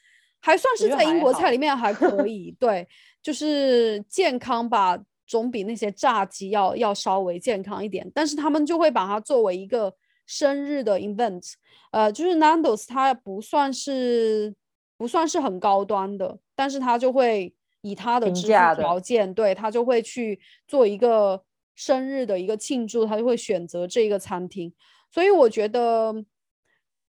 [0.41, 2.55] 还算是在英国菜里面还可以。
[2.61, 2.87] 对，
[3.21, 4.97] 就是健康吧。”
[5.29, 9.95] 总比那些炸鸡要要稍微健康一点，但是他们就会把它作为一个
[10.27, 11.53] 生日的 event，
[11.93, 14.55] 呃，就是 Nando's 它不算是
[14.97, 21.43] 不算是很高端的，但是他就会以他的支付条件，对他就会去做一个
[21.77, 24.73] 生日的一个庆祝，他就会选择这个餐厅，
[25.13, 26.25] 所以我觉得。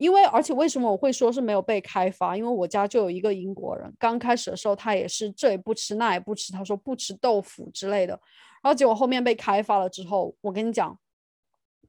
[0.03, 2.37] 因为，而且为什么我会说是没有被开发？
[2.37, 8.19] 因为我家就有一个英国人，刚开始的时候他也是这也不吃那也不吃，他说不吃豆腐之类的。
[8.61, 10.99] 然后结果后面被开发了之后，我跟你讲，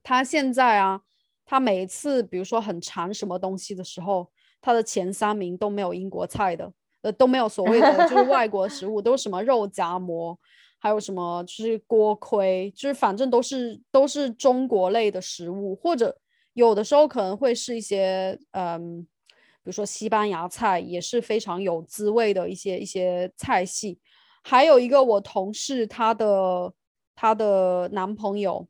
[0.04, 1.00] 他现在啊，
[1.44, 6.72] 他每一次比如说很馋什么东西的时候，他的前三名都没有英国菜的，
[7.02, 10.38] 呃都没有所谓的就是 外国食物，都是什么肉夹馍，
[10.78, 16.16] 还有什么就是锅盔，就是反正都是都是中国类的食物或者。
[16.54, 24.00] 有的时候可能会是一些嗯，比如说西班牙菜，也是非常有滋味的一些一些菜系。
[24.42, 26.72] 还有一个我同事，她的
[27.14, 28.66] 她的男朋友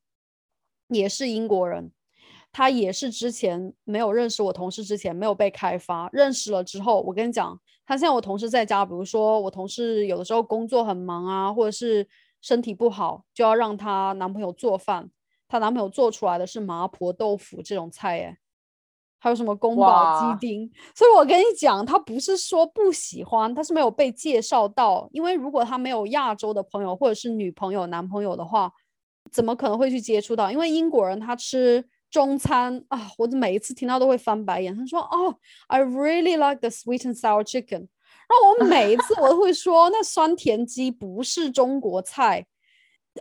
[0.88, 1.92] 也是英国人。
[2.57, 12.07] 他也是之前没有认识我同事之前没有被开发，认识了之后，我跟你讲，他现在我同事在家，比如说我同事有的时候工作很忙啊，或者是
[12.40, 15.11] 身体不好，就要让她男朋友做饭，
[15.48, 18.38] 她男朋友做出来的是麻婆豆腐这种菜，哎，
[19.18, 28.72] 还有什么宫保鸡丁，所以我跟你讲，他不是说不喜欢，他是没有被介绍到，因为如果他没有亚洲的朋友或者是女朋友、男朋友的话，
[29.30, 30.50] 怎么可能会去接触到？
[30.50, 31.88] 因为英国人他吃。
[32.11, 34.72] 中餐啊，我每一次听到都会翻白眼。
[34.76, 35.35] 他说：“哦
[35.66, 37.88] ，I really like the sweet and sour chicken。”
[38.30, 42.46] 然后我每一次我都会说：“那酸甜鸡不是中国菜，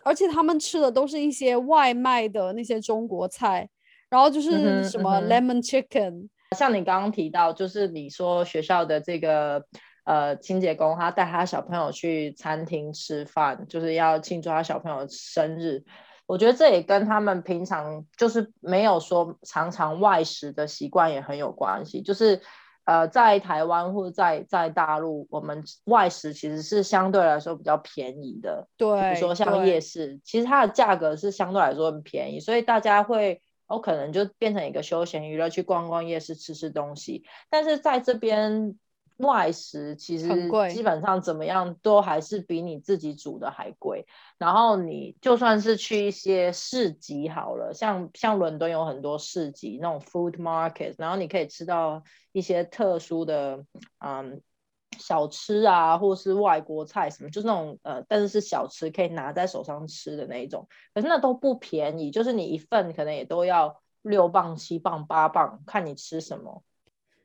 [0.04, 3.70] 而且他们吃的都是一些外卖的那些中国菜。”
[4.10, 6.30] 然后就是什么 lemon chicken。
[6.56, 9.66] 像你刚刚提到，就是你说学校的这个
[10.04, 15.84] 呃清洁工，他带他小朋友去餐厅吃饭，就是要庆祝他小朋友生日。
[16.28, 22.02] 我觉得这也跟他们平常就是没有说常常外食的习惯也很有关系。
[22.04, 22.40] 就是，
[22.86, 28.68] 呃，在台湾或者在在大陆，我们外食其实是相对来说比较便宜的。
[28.78, 37.24] 对，比如说像夜市，其实它的价格是相对来说很便宜，所以大家会，有可能就变成一个休闲娱乐，去逛逛夜市，吃吃东西。
[37.50, 38.78] 但是在这边。
[39.24, 44.06] 外食其实基本上怎么样都还是比你自己煮的还贵。
[44.38, 53.66] 然后你就算是去一些市集好了，像像伦敦有很多市集那种 food market，然后你可以吃到一些特殊的
[54.00, 54.42] 嗯
[55.00, 60.68] 小吃啊，或是外国菜什么，就是那种呃，但是是小吃可以拿在手上吃的那一种。
[60.94, 66.64] 可是那都不便宜，就是你一份可能也都要六磅、七磅、八磅，看你吃什么。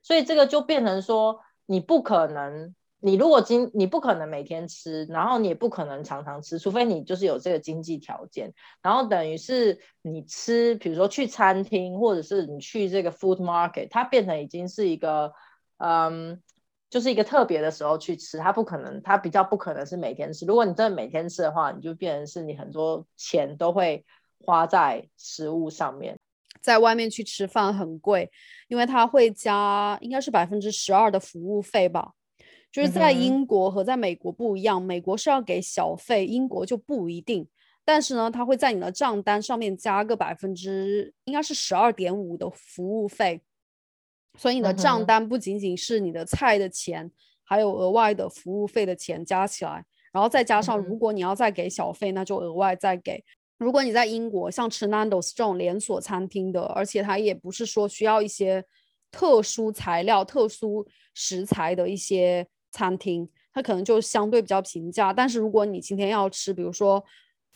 [0.03, 1.41] 所以这个就变成说。
[1.71, 8.55] 你不可能，你如果今你不可能每天吃，然后你也不可能常常吃，除非你就是有这个经济条件。
[8.81, 15.35] 然后等于是你吃，比如说去餐厅，或者是你去这个 food market，它变成已经是一个，
[15.77, 16.43] 嗯，
[16.89, 20.47] 就是一个特别的时候去吃，它不可能，它比较不可能是每天吃。
[20.47, 24.07] 如果你真的每天吃的话，你就变成是你很多钱都会
[24.47, 26.19] 花在食物上面。
[26.61, 28.31] 在外面去吃饭很贵，
[28.69, 32.13] 因为它会加，应该是百分之十二的服务费吧。
[32.71, 37.49] 就是在英国和在美国不一样，美国是要给小费，英国就不一定。
[37.85, 43.41] 但是呢，他会在你的账单上面加个百分之，应该是十二点五的服务费。
[44.37, 47.11] 所以你的账单不仅仅是你的菜的钱，
[47.43, 49.83] 还有额外的服务费的钱加起来，
[50.13, 53.25] 然后再加上如果你要再给小费，那就额外再给。
[53.59, 58.65] 如果你在英国，像吃 Nando's 这种连锁餐厅的，而且它也不是说需要一些
[59.11, 65.13] 特殊材料、特殊食材的一些餐厅，它可能就相对比较平价。
[65.13, 67.05] 但是如果你今天要吃，比如说，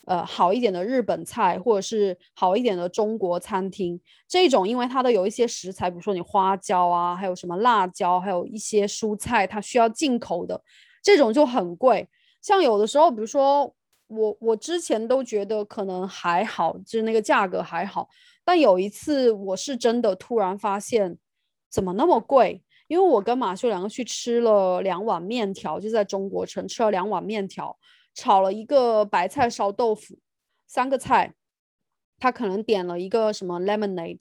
[0.07, 10.61] 呃，好一点的日本菜，或者是好一点的中国餐厅，这种因为它的有一些食材，比如说你花椒啊，还有什么辣椒，还有一些蔬菜，它需要进口的，
[11.01, 12.09] 这种就很贵。
[12.41, 13.73] 像有的时候，比如说。
[14.15, 18.09] 我我之前都觉得可能还好，就是那个价格还好，
[18.45, 21.17] 但有一次我是真的突然发现，
[21.71, 22.63] 怎么那么贵？
[22.89, 27.79] 因为我跟马修两个去吃了两碗面条，就在中国城吃了两碗面条，
[28.15, 30.19] 炒了一个白菜烧豆腐，
[30.67, 31.33] 三个菜，
[32.19, 34.21] 他可能点了一个什么 lemonade，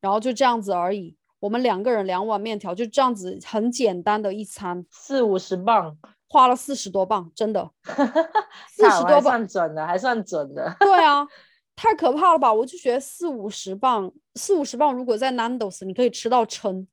[0.00, 1.16] 然后就这样子而已。
[1.40, 5.98] 我们两个人两碗面条就这样子很简单的一餐，四五十磅。
[6.28, 7.70] 花了四十多磅，真的，
[8.68, 10.76] 四十多磅算准的，还算准的。
[10.78, 11.26] 对啊，
[11.74, 12.52] 太可怕了吧？
[12.52, 16.86] 我就觉得四五十磅，四五十磅，如果在 Nando's，你可以吃到撑。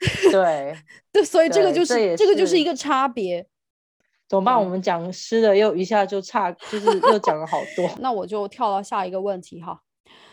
[0.32, 0.76] 对
[1.12, 3.46] 对，所以这个就是这个就是一个差别。
[4.28, 4.58] 怎么办？
[4.58, 7.90] 我们讲吃的又一下就差，就是又讲了好多。
[7.98, 9.82] 那我就跳到下一个问题哈。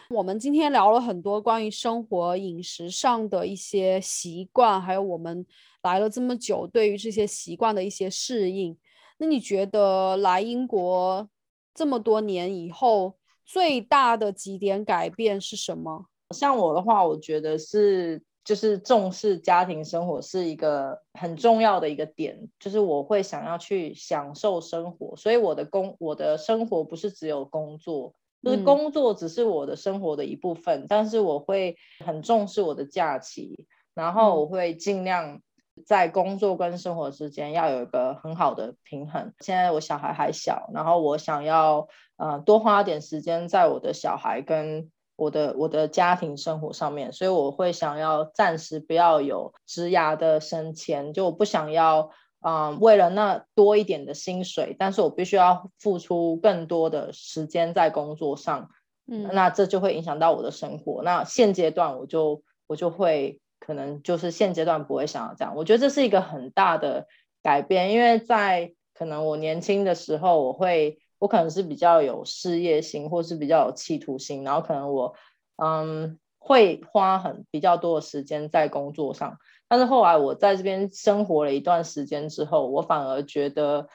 [0.10, 5.46] 我们今天聊了很多关于生活饮食上的一些习惯，还有我们。
[5.86, 8.76] 来了这么久，对于这些习惯的一些适应，
[9.20, 11.30] 那你觉得来英国
[11.76, 13.14] 这么多年以后，
[13.46, 16.08] 最大的几点改变是什么？
[16.34, 35.40] 像我的话，我觉得是就是重视家庭生活是一个很重要的一个点，就是我会想要去享受生活，所以我的工我的生活不是只有工作，就是工作只是我的生活的一部分，但是我会很重视我的假期，然后我会尽量。
[35.86, 39.34] 在工作跟生活之间要有一个很好的平衡。
[39.40, 52.10] 现在我小孩还小，然后我想要呃多花点时间在我的小孩跟我的我的家庭生活上面，所以我会想要暂时不要有职涯的升迁，就我不想要，
[52.42, 58.70] 嗯，为了那多一点的薪水，但是我必须要付出更多的时间在工作上，
[59.08, 61.02] 嗯，那这就会影响到我的生活。
[61.04, 67.08] 那现阶段我就我就会可能就是现阶段不会想要这样，我觉得这是一个很大的
[67.42, 71.00] 改变，因为在可能我年轻的时候我会。
[71.18, 75.16] 我可能是比较有事业心，或是比较有企图心，然后可能我
[75.56, 79.38] 嗯会花很比较多的时间在工作上。
[79.70, 83.88] 但是后来我在这边生活了一段时间之后，我反而觉得，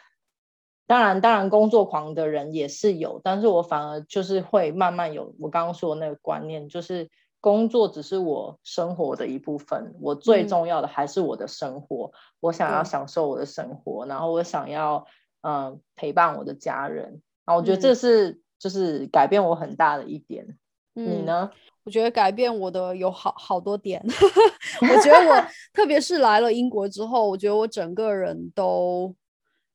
[0.87, 7.11] 当然当然工作狂的人也是有，但是我反而就是会慢慢有我刚刚说的那个观念，就是
[7.41, 12.13] 工作只是我生活的一部分，我最重要的还是我的生活。
[12.41, 15.07] 我想要享受我的生活，然后我想要。
[15.43, 20.47] 嗯，陪伴我的家人，啊，我觉得这是就是改变我很大的一点。
[20.93, 21.51] 你呢？
[21.85, 24.05] 我觉得改变我的有好好多点。
[24.83, 29.17] 我觉得我特别是来了英国之后，我觉得我整个人都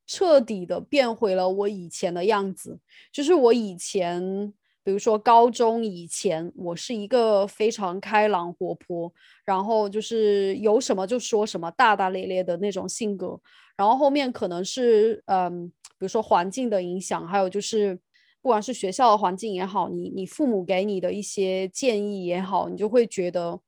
[0.06, 2.80] 彻底的变回了我以前的样子。
[3.12, 4.54] 就是我以前，
[4.86, 9.12] 比如说高中以前，我是一个非常开朗活泼，
[9.44, 13.42] 然后就是有什么就说什么，大大咧咧的那种性格。
[13.76, 18.00] 然后后面可能是嗯，比如说环境的影响，还有就是
[18.44, 23.60] 不管是学校的环境也好，你你父母给你的一些建议也好，你就会觉得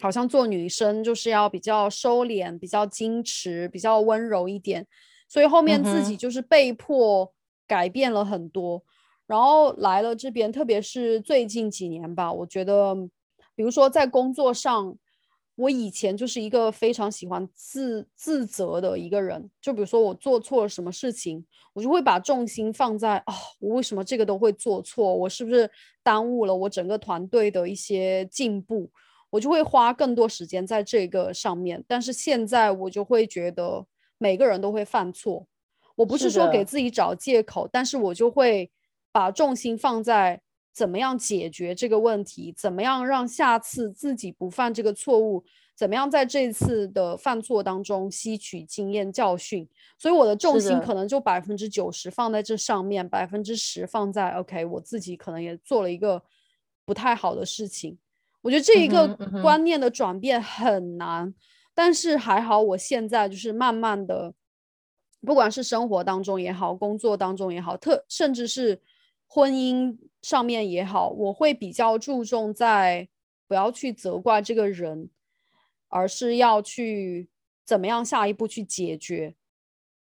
[0.00, 4.86] 好像做女生就是要比较收敛、比较矜持、比较温柔一点。
[5.28, 7.34] 所以后面自己就是被迫
[7.66, 8.84] 改变了很多。
[9.28, 12.96] 然后来了这边，特别是最近几年吧，我觉得，
[13.54, 14.98] 比如说在工作上。
[15.60, 25.12] 我以前就是一个非常喜欢自自责的一个人，就比如说我做错了什么事情，我就会把重心放在哦，我为什么这个都会做错？
[25.12, 25.68] 我是不是
[26.00, 28.88] 耽误了我整个团队的一些进步？
[29.30, 31.84] 我就会花更多时间在这个上面。
[31.88, 33.84] 但是现在我就会觉得
[34.16, 35.44] 每个人都会犯错，
[35.96, 38.70] 我不是说给自己找借口，但是我就会
[39.12, 40.40] 把重心放在。
[40.70, 42.54] 怎么样解决这个问题？
[42.56, 45.44] 怎么样让下次自己不犯这个错误？
[45.74, 49.68] 怎么样在这次的犯错当中吸取经验教训？
[49.98, 56.22] 所以我的重心可能就百分之九十放在这上面，百分之十放在 OK，我自己可能也做了一个
[56.84, 57.98] 不太好的事情。
[58.40, 59.08] 我觉得这一个
[59.42, 61.34] 观念的转变很难，
[61.74, 64.32] 但是还好，我现在就是慢慢的，
[65.22, 68.80] 不管是生活当中也好，工作当中也好，特甚至是
[69.28, 69.96] 婚姻。
[70.20, 73.08] 上面也好，我会比较注重在
[73.46, 75.08] 不要去责怪这个人，
[75.86, 77.30] 而是要去
[77.64, 79.36] 怎么样下一步去解决。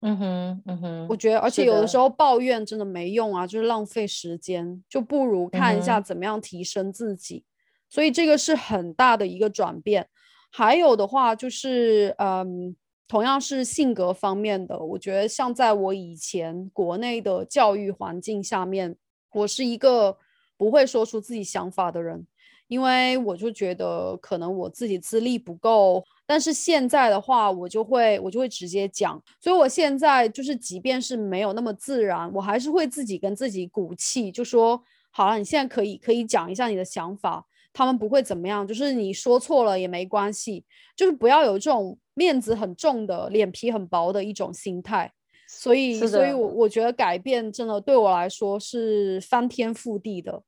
[0.01, 7.45] 嗯哼，嗯哼，我觉得，而且有的时候抱怨真的没用啊，就是浪费时间，就不如看一下怎么样提升自己。
[7.91, 10.09] 所以这个是很大的一个转变。
[10.51, 12.75] 还有的话就是，嗯，
[13.07, 18.97] 同样是性格方面的，我觉得像在我以前国内的教育环境下面。
[19.33, 20.16] 我是一个
[20.57, 22.26] 不会说出自己想法的人，
[22.66, 26.05] 因为我就觉得可能我自己资历不够。
[26.26, 29.22] 但是现在的话，我就会我就会直接讲。
[29.41, 40.64] 所以我现在就是，即便是没有那么自然，我还是会自己跟自己鼓气，就说好了，你现在可以可以讲一下你的想法，他们不会怎么样，就是你说错了也没关系，
[40.95, 45.11] 就是不要有这种面子很重的、脸皮很薄的一种心态。
[45.51, 50.42] 所以，所以我我觉得改变真的对我来说是翻天覆地的，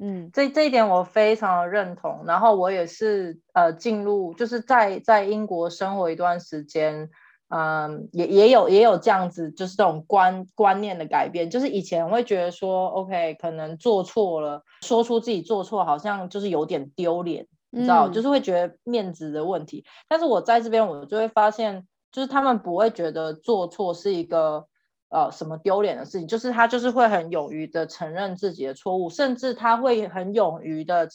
[0.00, 2.24] 嗯，这这一点我非常的认同。
[2.26, 7.08] 然后我也是呃进入，就是在在英国生活一段时间，
[7.50, 11.48] 嗯，也也有也有这样子，就是这种观观念的改变。
[11.48, 19.84] 就是以前会觉得说，OK，可能做错了，说出自己做错，好像就是有点丢脸，你知道，就是会觉得面子的问题。
[20.08, 21.86] 但是我在这边，我就会发现。
[22.12, 24.66] 就是他们不会觉得做错是一个
[25.10, 31.08] 呃什么丢脸的事情，就是他就是会很勇于的承认自己的错误，甚至他会很勇于的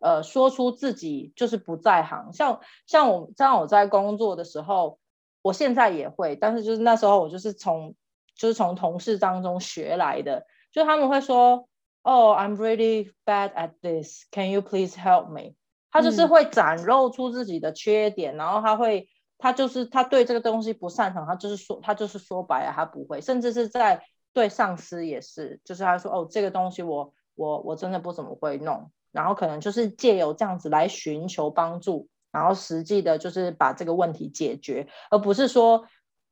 [0.00, 2.32] 呃说出自己就是不在行。
[2.32, 4.98] 像像我像我在工作的时候，
[5.42, 7.94] 我现在也会，但是就是那时候我就是从
[8.34, 11.68] 就是从同事当中学来的，就他们会说
[12.02, 14.24] 哦，I'm really bad at this.
[14.30, 15.54] Can you please help me？
[15.90, 19.10] 他就是会展露出自己的缺点，然后他会。
[19.38, 35.86] 他就是他对这个东西不擅长，他就是说他就是说白了，他不会，甚至是在对上司也是，就是他说哦，这个东西我我我真的不怎么会弄，然后可能就是借由这样子来寻求帮助，然后实际的就是把这个问题解决，而不是说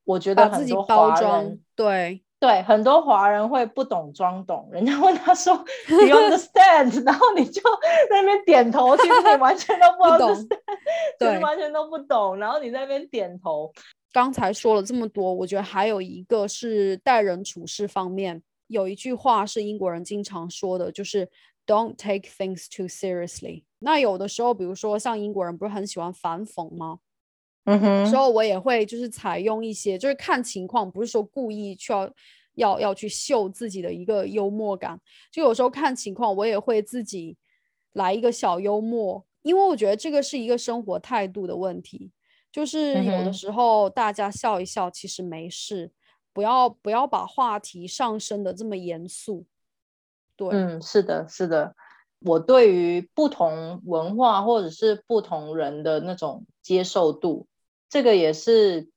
[0.04, 5.54] 我觉得很多包装对对，很多华人会不懂装懂，人家问他说
[5.88, 7.62] “You understand”， 然后你就
[8.10, 10.48] 在那边点头，其实你完全都不懂，
[11.18, 13.72] 对，完全都不懂，然后你在那边点头。
[14.12, 21.28] 刚才说了这么多，我觉得还有一个是待人处事方面，有一句话是英国人经常说的，就是
[21.66, 23.64] “Don't take things too seriously”。
[23.78, 26.98] 那有的时候，比如说像英国人不是很喜欢反讽吗？
[27.66, 32.10] 嗯哼，时候我也会就是采用一些，就是看情况，不是说故意去要
[32.54, 34.98] 要要去秀自己的一个幽默感，
[35.30, 37.36] 就有时候看情况，我也会自己
[37.92, 42.12] 来一个小幽默，因为我觉得这个是一个生活态度的问题，
[42.52, 45.90] 就是有的时候大家笑一笑其实没事，
[46.32, 49.44] 不要不要把话题上升的这么严肃。
[50.36, 51.74] 对，嗯，是的，是的。
[52.20, 57.46] 我对于不同文化或者是不同人的那种接受度。
[57.88, 58.88] 这个也是，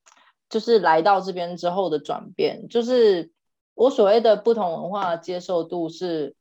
[0.49, 2.67] 就是来到这边之后的转变。
[2.67, 3.31] 就是
[3.75, 6.35] 我所谓的不同文化接受度是，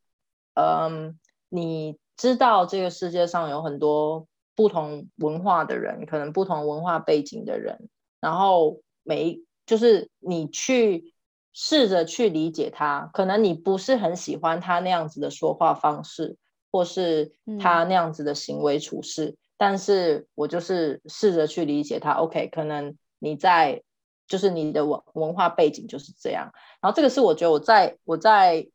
[0.55, 1.19] 嗯，
[1.49, 7.89] 你知道这个世界上有很多不同文化的人，可能不同文化背景的人，
[8.19, 11.13] 然后每就是你去
[11.53, 16.35] 试着去理解他，可能你不是很喜欢他那样子的说话方式，
[16.71, 19.37] 或是他那样子的行为处事。
[19.59, 23.83] 但是我就是试着去理解他，OK，可能你在
[24.25, 26.49] 就是你的文文化背景就是这样，
[26.79, 28.65] 然后这个是我觉得我在我在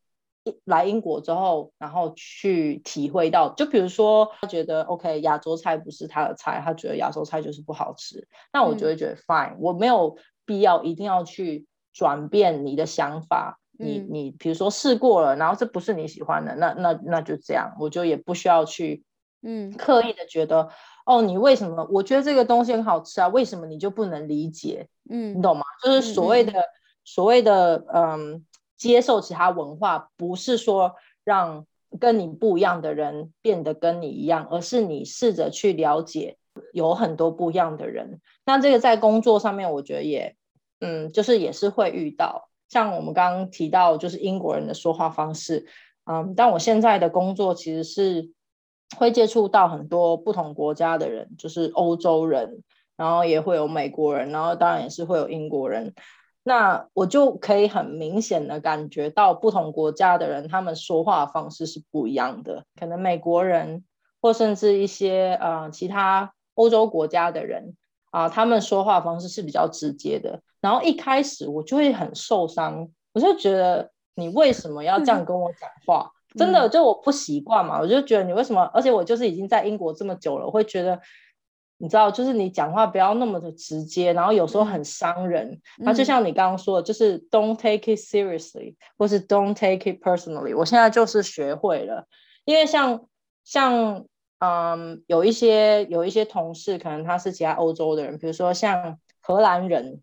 [0.64, 11.64] 来英国之后，然后去体会到，就比如说他觉得 OK 亚洲菜不是他的菜，他觉得亚洲菜就是不好吃，那我就会觉得 Fine，我没有必要一定要去
[11.94, 19.02] 转变你的想法，你你比如说试过了，然后这不是你喜欢的，那那那就这样，我就也不需要去。
[19.46, 20.70] 嗯，刻意的觉得
[21.04, 21.86] 哦，你为什么？
[21.92, 24.88] 我觉得这个东西很好吃啊，为什么你就不能理解？
[25.10, 25.62] 嗯，你懂吗？
[25.84, 26.54] 就是所谓的
[27.04, 28.46] 所谓的嗯，
[28.78, 31.66] 接受其他文化，不是说让
[32.00, 36.38] 跟你不一样的人变得跟你一样，而是你试着去了解
[36.72, 38.22] 有很多不一样的人。
[38.46, 40.34] 那这个在工作上面，我觉得也
[40.80, 45.66] 嗯，就是也是会遇到，像我们刚刚提到，就是英国人的说话方式，
[46.10, 48.30] 嗯，但我现在的工作其实是。
[48.96, 52.62] 会接触到很多不同国家的人，就是欧洲人，
[52.96, 55.94] 然后也会有美国人，然后当然也是会有英国人。
[56.46, 62.64] 那我就可以很明显的感觉到不同国家的人，他们说话方式是不一样的。
[62.78, 63.82] 可能美国人
[64.20, 67.74] 或甚至一些呃其他欧洲国家的人
[68.10, 70.40] 啊，他们说话方式是比较直接的。
[70.60, 76.10] 然后一开始我就会很受伤，我就觉得你为什么要这样跟我讲话？
[76.36, 78.62] 真的就我不习惯嘛，我就觉得你为什么？
[78.74, 81.00] 而且我就是已经在英国这么久了，我会觉得，
[81.78, 85.60] 你知道，就是你讲话不要那么的直接，然后有时候很伤人。
[85.78, 90.56] 那就像你刚刚说的，就是 don't take it seriously，或是 don't take it personally。
[90.56, 92.06] 我现在就是学会了，
[92.44, 93.06] 因为像
[93.44, 94.04] 像
[94.38, 100.02] 嗯，有一些有一些同事，可能他是其他欧洲的人，比如说像荷兰人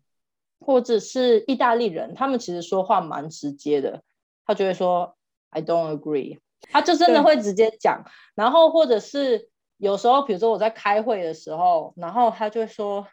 [0.60, 4.02] 或者是意大利人，他们其实说话蛮直接的，
[4.46, 5.14] 他就会说。
[5.52, 6.38] I don't agree，
[6.70, 13.06] 他就真的会直接讲，然后或者是有时候，比如说我在开会的时候，然后他就说，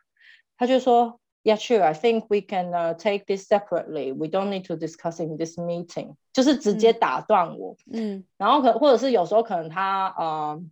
[0.57, 4.13] 他就说，Yeah, sure, I think we can take this separately.
[4.13, 6.15] We don't need to discuss in this meeting.
[6.31, 10.71] 就是直接打断我，嗯，然后可或者是有时候可能他，嗯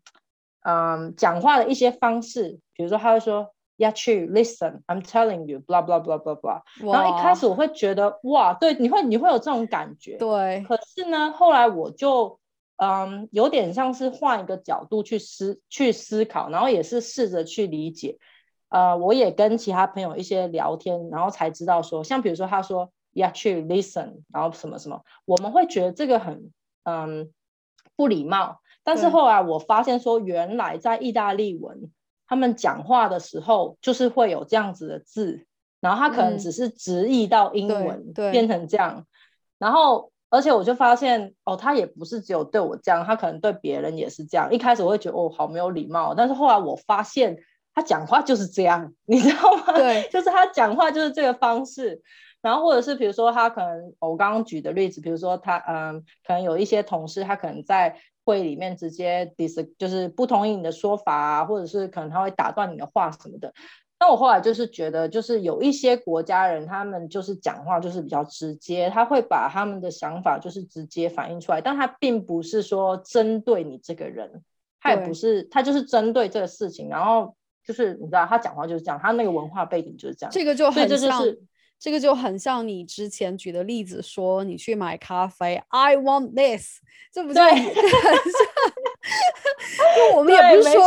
[0.62, 3.54] 嗯，讲话的一些方式，比如说他会说。
[3.78, 4.82] 要去 listen.
[4.88, 6.62] I'm telling you, blah blah blah blah blah.
[6.92, 10.18] 然后一开始我会觉得哇，对，你会你会有这种感觉。
[10.18, 10.64] 对。
[10.68, 12.40] 可是呢，后来我就
[12.78, 18.18] 嗯，有点像是换一个角度去思去思考，然后也是试着去理解。
[18.70, 26.52] 呃，我也跟其他朋友一些聊天，然后才知道说，像比如说他说要去 listen，然后什么什么，我们会觉得这个很
[26.84, 27.32] 嗯
[27.96, 28.60] 不礼貌。
[28.84, 31.92] 但是后来我发现说，原来在意大利文。
[32.28, 35.46] 他们讲话的时候，就是会有这样子的字，
[35.80, 39.06] 然后他可能只是直译到英文变成这样，
[39.58, 44.52] 然后而且我就发现哦，他也不是只有对我这样，他可能对别人也是这样。
[44.54, 47.38] 一开始我会觉得哦，好没有礼貌，但是后来我发现
[47.74, 49.72] 他讲话就是这样， 你知道吗？
[49.74, 52.02] 对， 就是他讲话就是这个方式。
[52.42, 58.00] 然后或者是比如说他可能我刚刚举的例子，比如说他嗯，可能有一些同事他可能在。
[58.28, 63.54] 会里面直接 dis 就是不同意你的说法啊，或者是可能他会打断你的话什么的。
[63.98, 74.44] 那我后来就是觉得，就是有一些国家人，他们就是讲话就是比较直接，他会把他们的想法就是直接反映出来，但他并不是说针对你这个人，
[74.82, 77.34] 他也不是，他就是针对这个事情，然后
[77.66, 81.24] 就是你知道他讲话就是这样，他那个文化背景就是这样，这个就很像。
[81.80, 86.80] 这个就很像你之前举的例子，说你去买咖啡，I want this，
[87.14, 87.74] 这不就很像？
[89.96, 90.82] 就我 们也不是说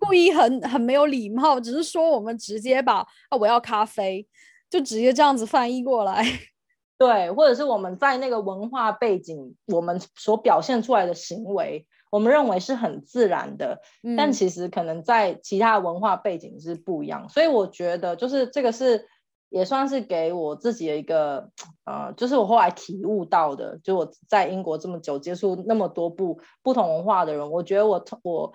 [0.00, 4.26] 故意很很没有礼貌，只是说我们直接把啊我要咖啡，
[4.68, 6.24] 就直接这样子翻译过来。
[6.98, 13.80] 对，或者是我们在那个文化背景，我们所表现出来的行为，我们认为是很自然的，
[14.16, 17.26] 但其实可能在其他文化背景是不一样。
[17.28, 19.06] 所以我觉得，就是这个是
[19.50, 21.50] 也算是给我自己的一个，
[21.84, 23.78] 呃，就是我后来体悟到的。
[23.84, 28.52] 就我在英国这么久，接触那么多不不同文化的人，我觉得我我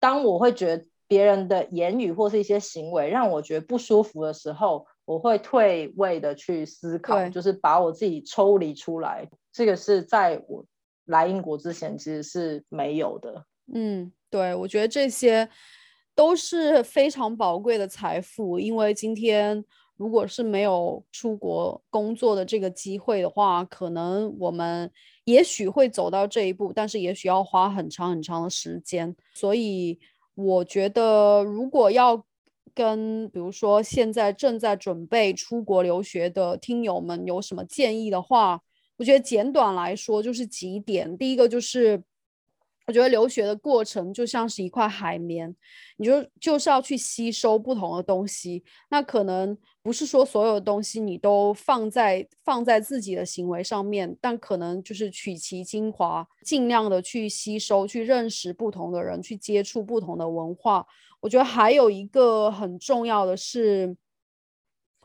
[0.00, 4.84] 当我会觉得别人的言语或是一些行为让我觉得不舒服的时候。
[5.06, 9.28] 我会退位的去思考，就是把我自己抽离出来。
[9.50, 10.64] 这个是在我
[11.06, 13.44] 来英国之前其实是没有的。
[13.74, 15.48] 嗯，对，我觉得这些
[16.14, 18.60] 都是非常宝贵的财富。
[18.60, 19.64] 因为今天
[20.00, 24.90] 如果是没有出国工作的这个机会的话，可能我们
[25.24, 29.14] 也许会走到这一步，但是也许要花很长很长的时间。
[29.34, 29.98] 所以
[30.34, 32.24] 我觉得，如果要
[32.72, 38.58] 跟比如说现在正在准备出国留学的听友们有什么建议的话，
[38.96, 41.14] 我觉得简短来说就是几点。
[41.18, 42.02] 第一个就是，
[42.90, 45.54] 我觉得留学的过程就像是一块海绵，
[45.96, 48.64] 你就就是要去吸收不同的东西。
[48.88, 60.84] 那可能不是说所有的东西你都放在放在自己的行为上面，但可能就是取其精华，尽量的去吸收，去认识不同的人，去接触不同的文化。
[61.20, 63.96] 我觉得还有一个很重要的是，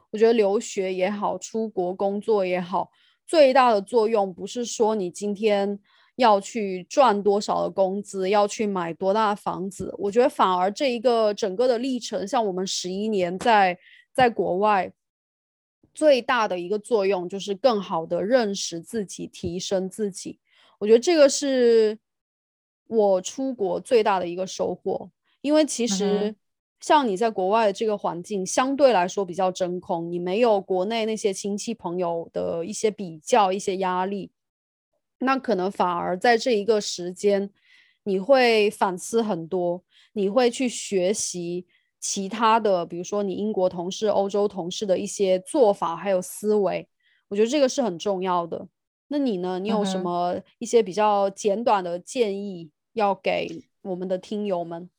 [0.09, 2.89] 我觉得留学也好，出国工作也好，
[3.27, 5.79] 最大的作用不是说你今天
[6.15, 9.93] 要去赚多少的工资，要去买多大的房子。
[9.97, 13.77] 我觉得反而这一个整个的历程，像我们十一年在
[14.13, 14.91] 在国外，
[15.93, 20.39] 最大的一个作用就是更好的认识自己，提升自己。
[20.79, 21.97] 我觉得这个是
[22.87, 25.09] 我出国最大的一个收获。
[25.41, 26.35] 因为其实，
[26.79, 34.31] 像你在国外的这个环境相对来说比较真空，你没有国内那些亲戚朋友的一些比较、一些压力，
[35.19, 37.49] 那可能反而在这一个时间，
[38.03, 41.65] 你会反思很多，你会去学习
[41.99, 46.87] 其他的，比如说你英国同事、欧洲同事的一些做法还有思维，
[47.29, 48.67] 我觉得这个是很重要的。
[49.07, 49.59] 那你呢？
[49.59, 54.89] 你有什么一些比较简短的建议要给我们的听友们？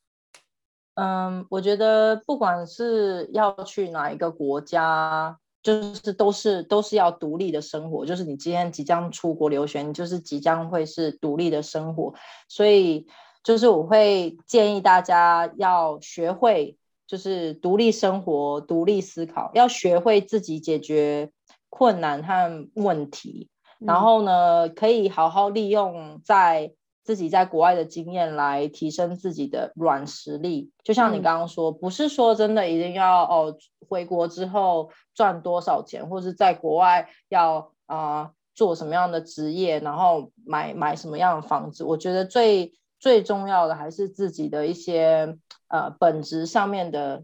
[0.95, 5.37] 嗯，我觉得不管是要去哪一个国家，
[5.67, 8.05] 就是都是都是要独立的生活。
[8.05, 12.13] 就是你今天即将出国留学，你就是即将会是独立的生活。
[12.47, 13.05] 所以，
[13.43, 21.31] 就是我会建议大家要学会，就是独立生活、独立思考，要学会自己解决
[21.69, 23.49] 困难和问题。
[23.79, 26.71] 然后呢，可以好好利用在。
[27.07, 41.85] 自己在国外的经验来提升自己的软实力，就像你刚刚说，不是说真的一定要哦回国之后赚多少钱，或是在国外要啊做什么样的职业，然后买买什么样的房子。
[41.85, 45.37] 我觉得最最重要的还是自己的一些
[45.69, 47.23] 呃本质上面的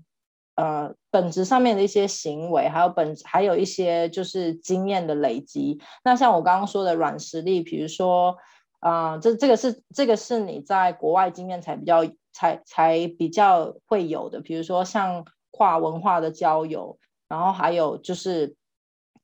[0.55, 5.81] 呃本质上面的一些行为，还有本还有一些就是经验的累积。
[6.05, 8.37] 那像我刚刚说的软实力，比如说。
[8.83, 16.97] 啊，这这个是这个是你在国外经验才比较才才比较会有的，比如说像跨文化的交友，
[17.29, 18.55] 然后还有就是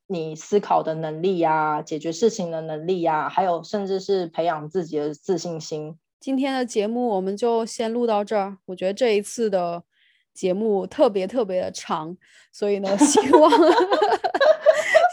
[0.08, 6.00] 你思考的能力呀，解决事情的能力呀，还有甚至是培养自己的自信心。
[6.22, 9.84] 今天的节目我们就先录到这儿，我觉得这一次的
[10.34, 12.16] 节目特别特别的长，
[12.54, 13.52] 所以呢，希望。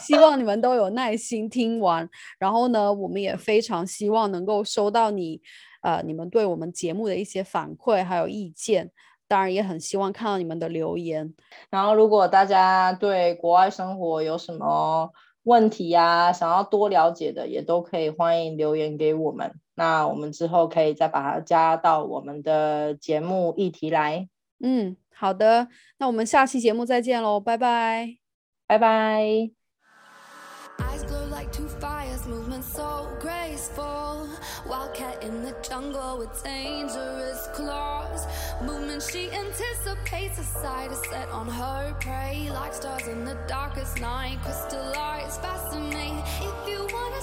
[0.07, 5.41] 希望你们都有耐心听完，然后呢，我们也非常希望能够收到你，
[5.83, 8.91] 呃，你们对我们节目的一些反馈还有意见，
[9.27, 11.35] 当然也很希望看到你们的留言。
[11.71, 15.11] 然后，如果大家对国外生活有什么
[15.43, 19.53] 问题呀，想要多了解的，也都可以欢迎留言给我们。
[19.75, 24.29] 那我们之后可以再把它加到我们的节目议题来。
[24.61, 28.17] 嗯，好的，那我们下期节目再见喽，拜拜，
[28.67, 29.56] 拜拜。
[32.27, 34.29] Movement so graceful.
[34.66, 38.27] Wildcat in the jungle with dangerous claws.
[38.62, 42.49] Movement she anticipates, a sight is set on her prey.
[42.53, 46.24] Like stars in the darkest night, crystallize, fascinate.
[46.41, 47.20] If you wanna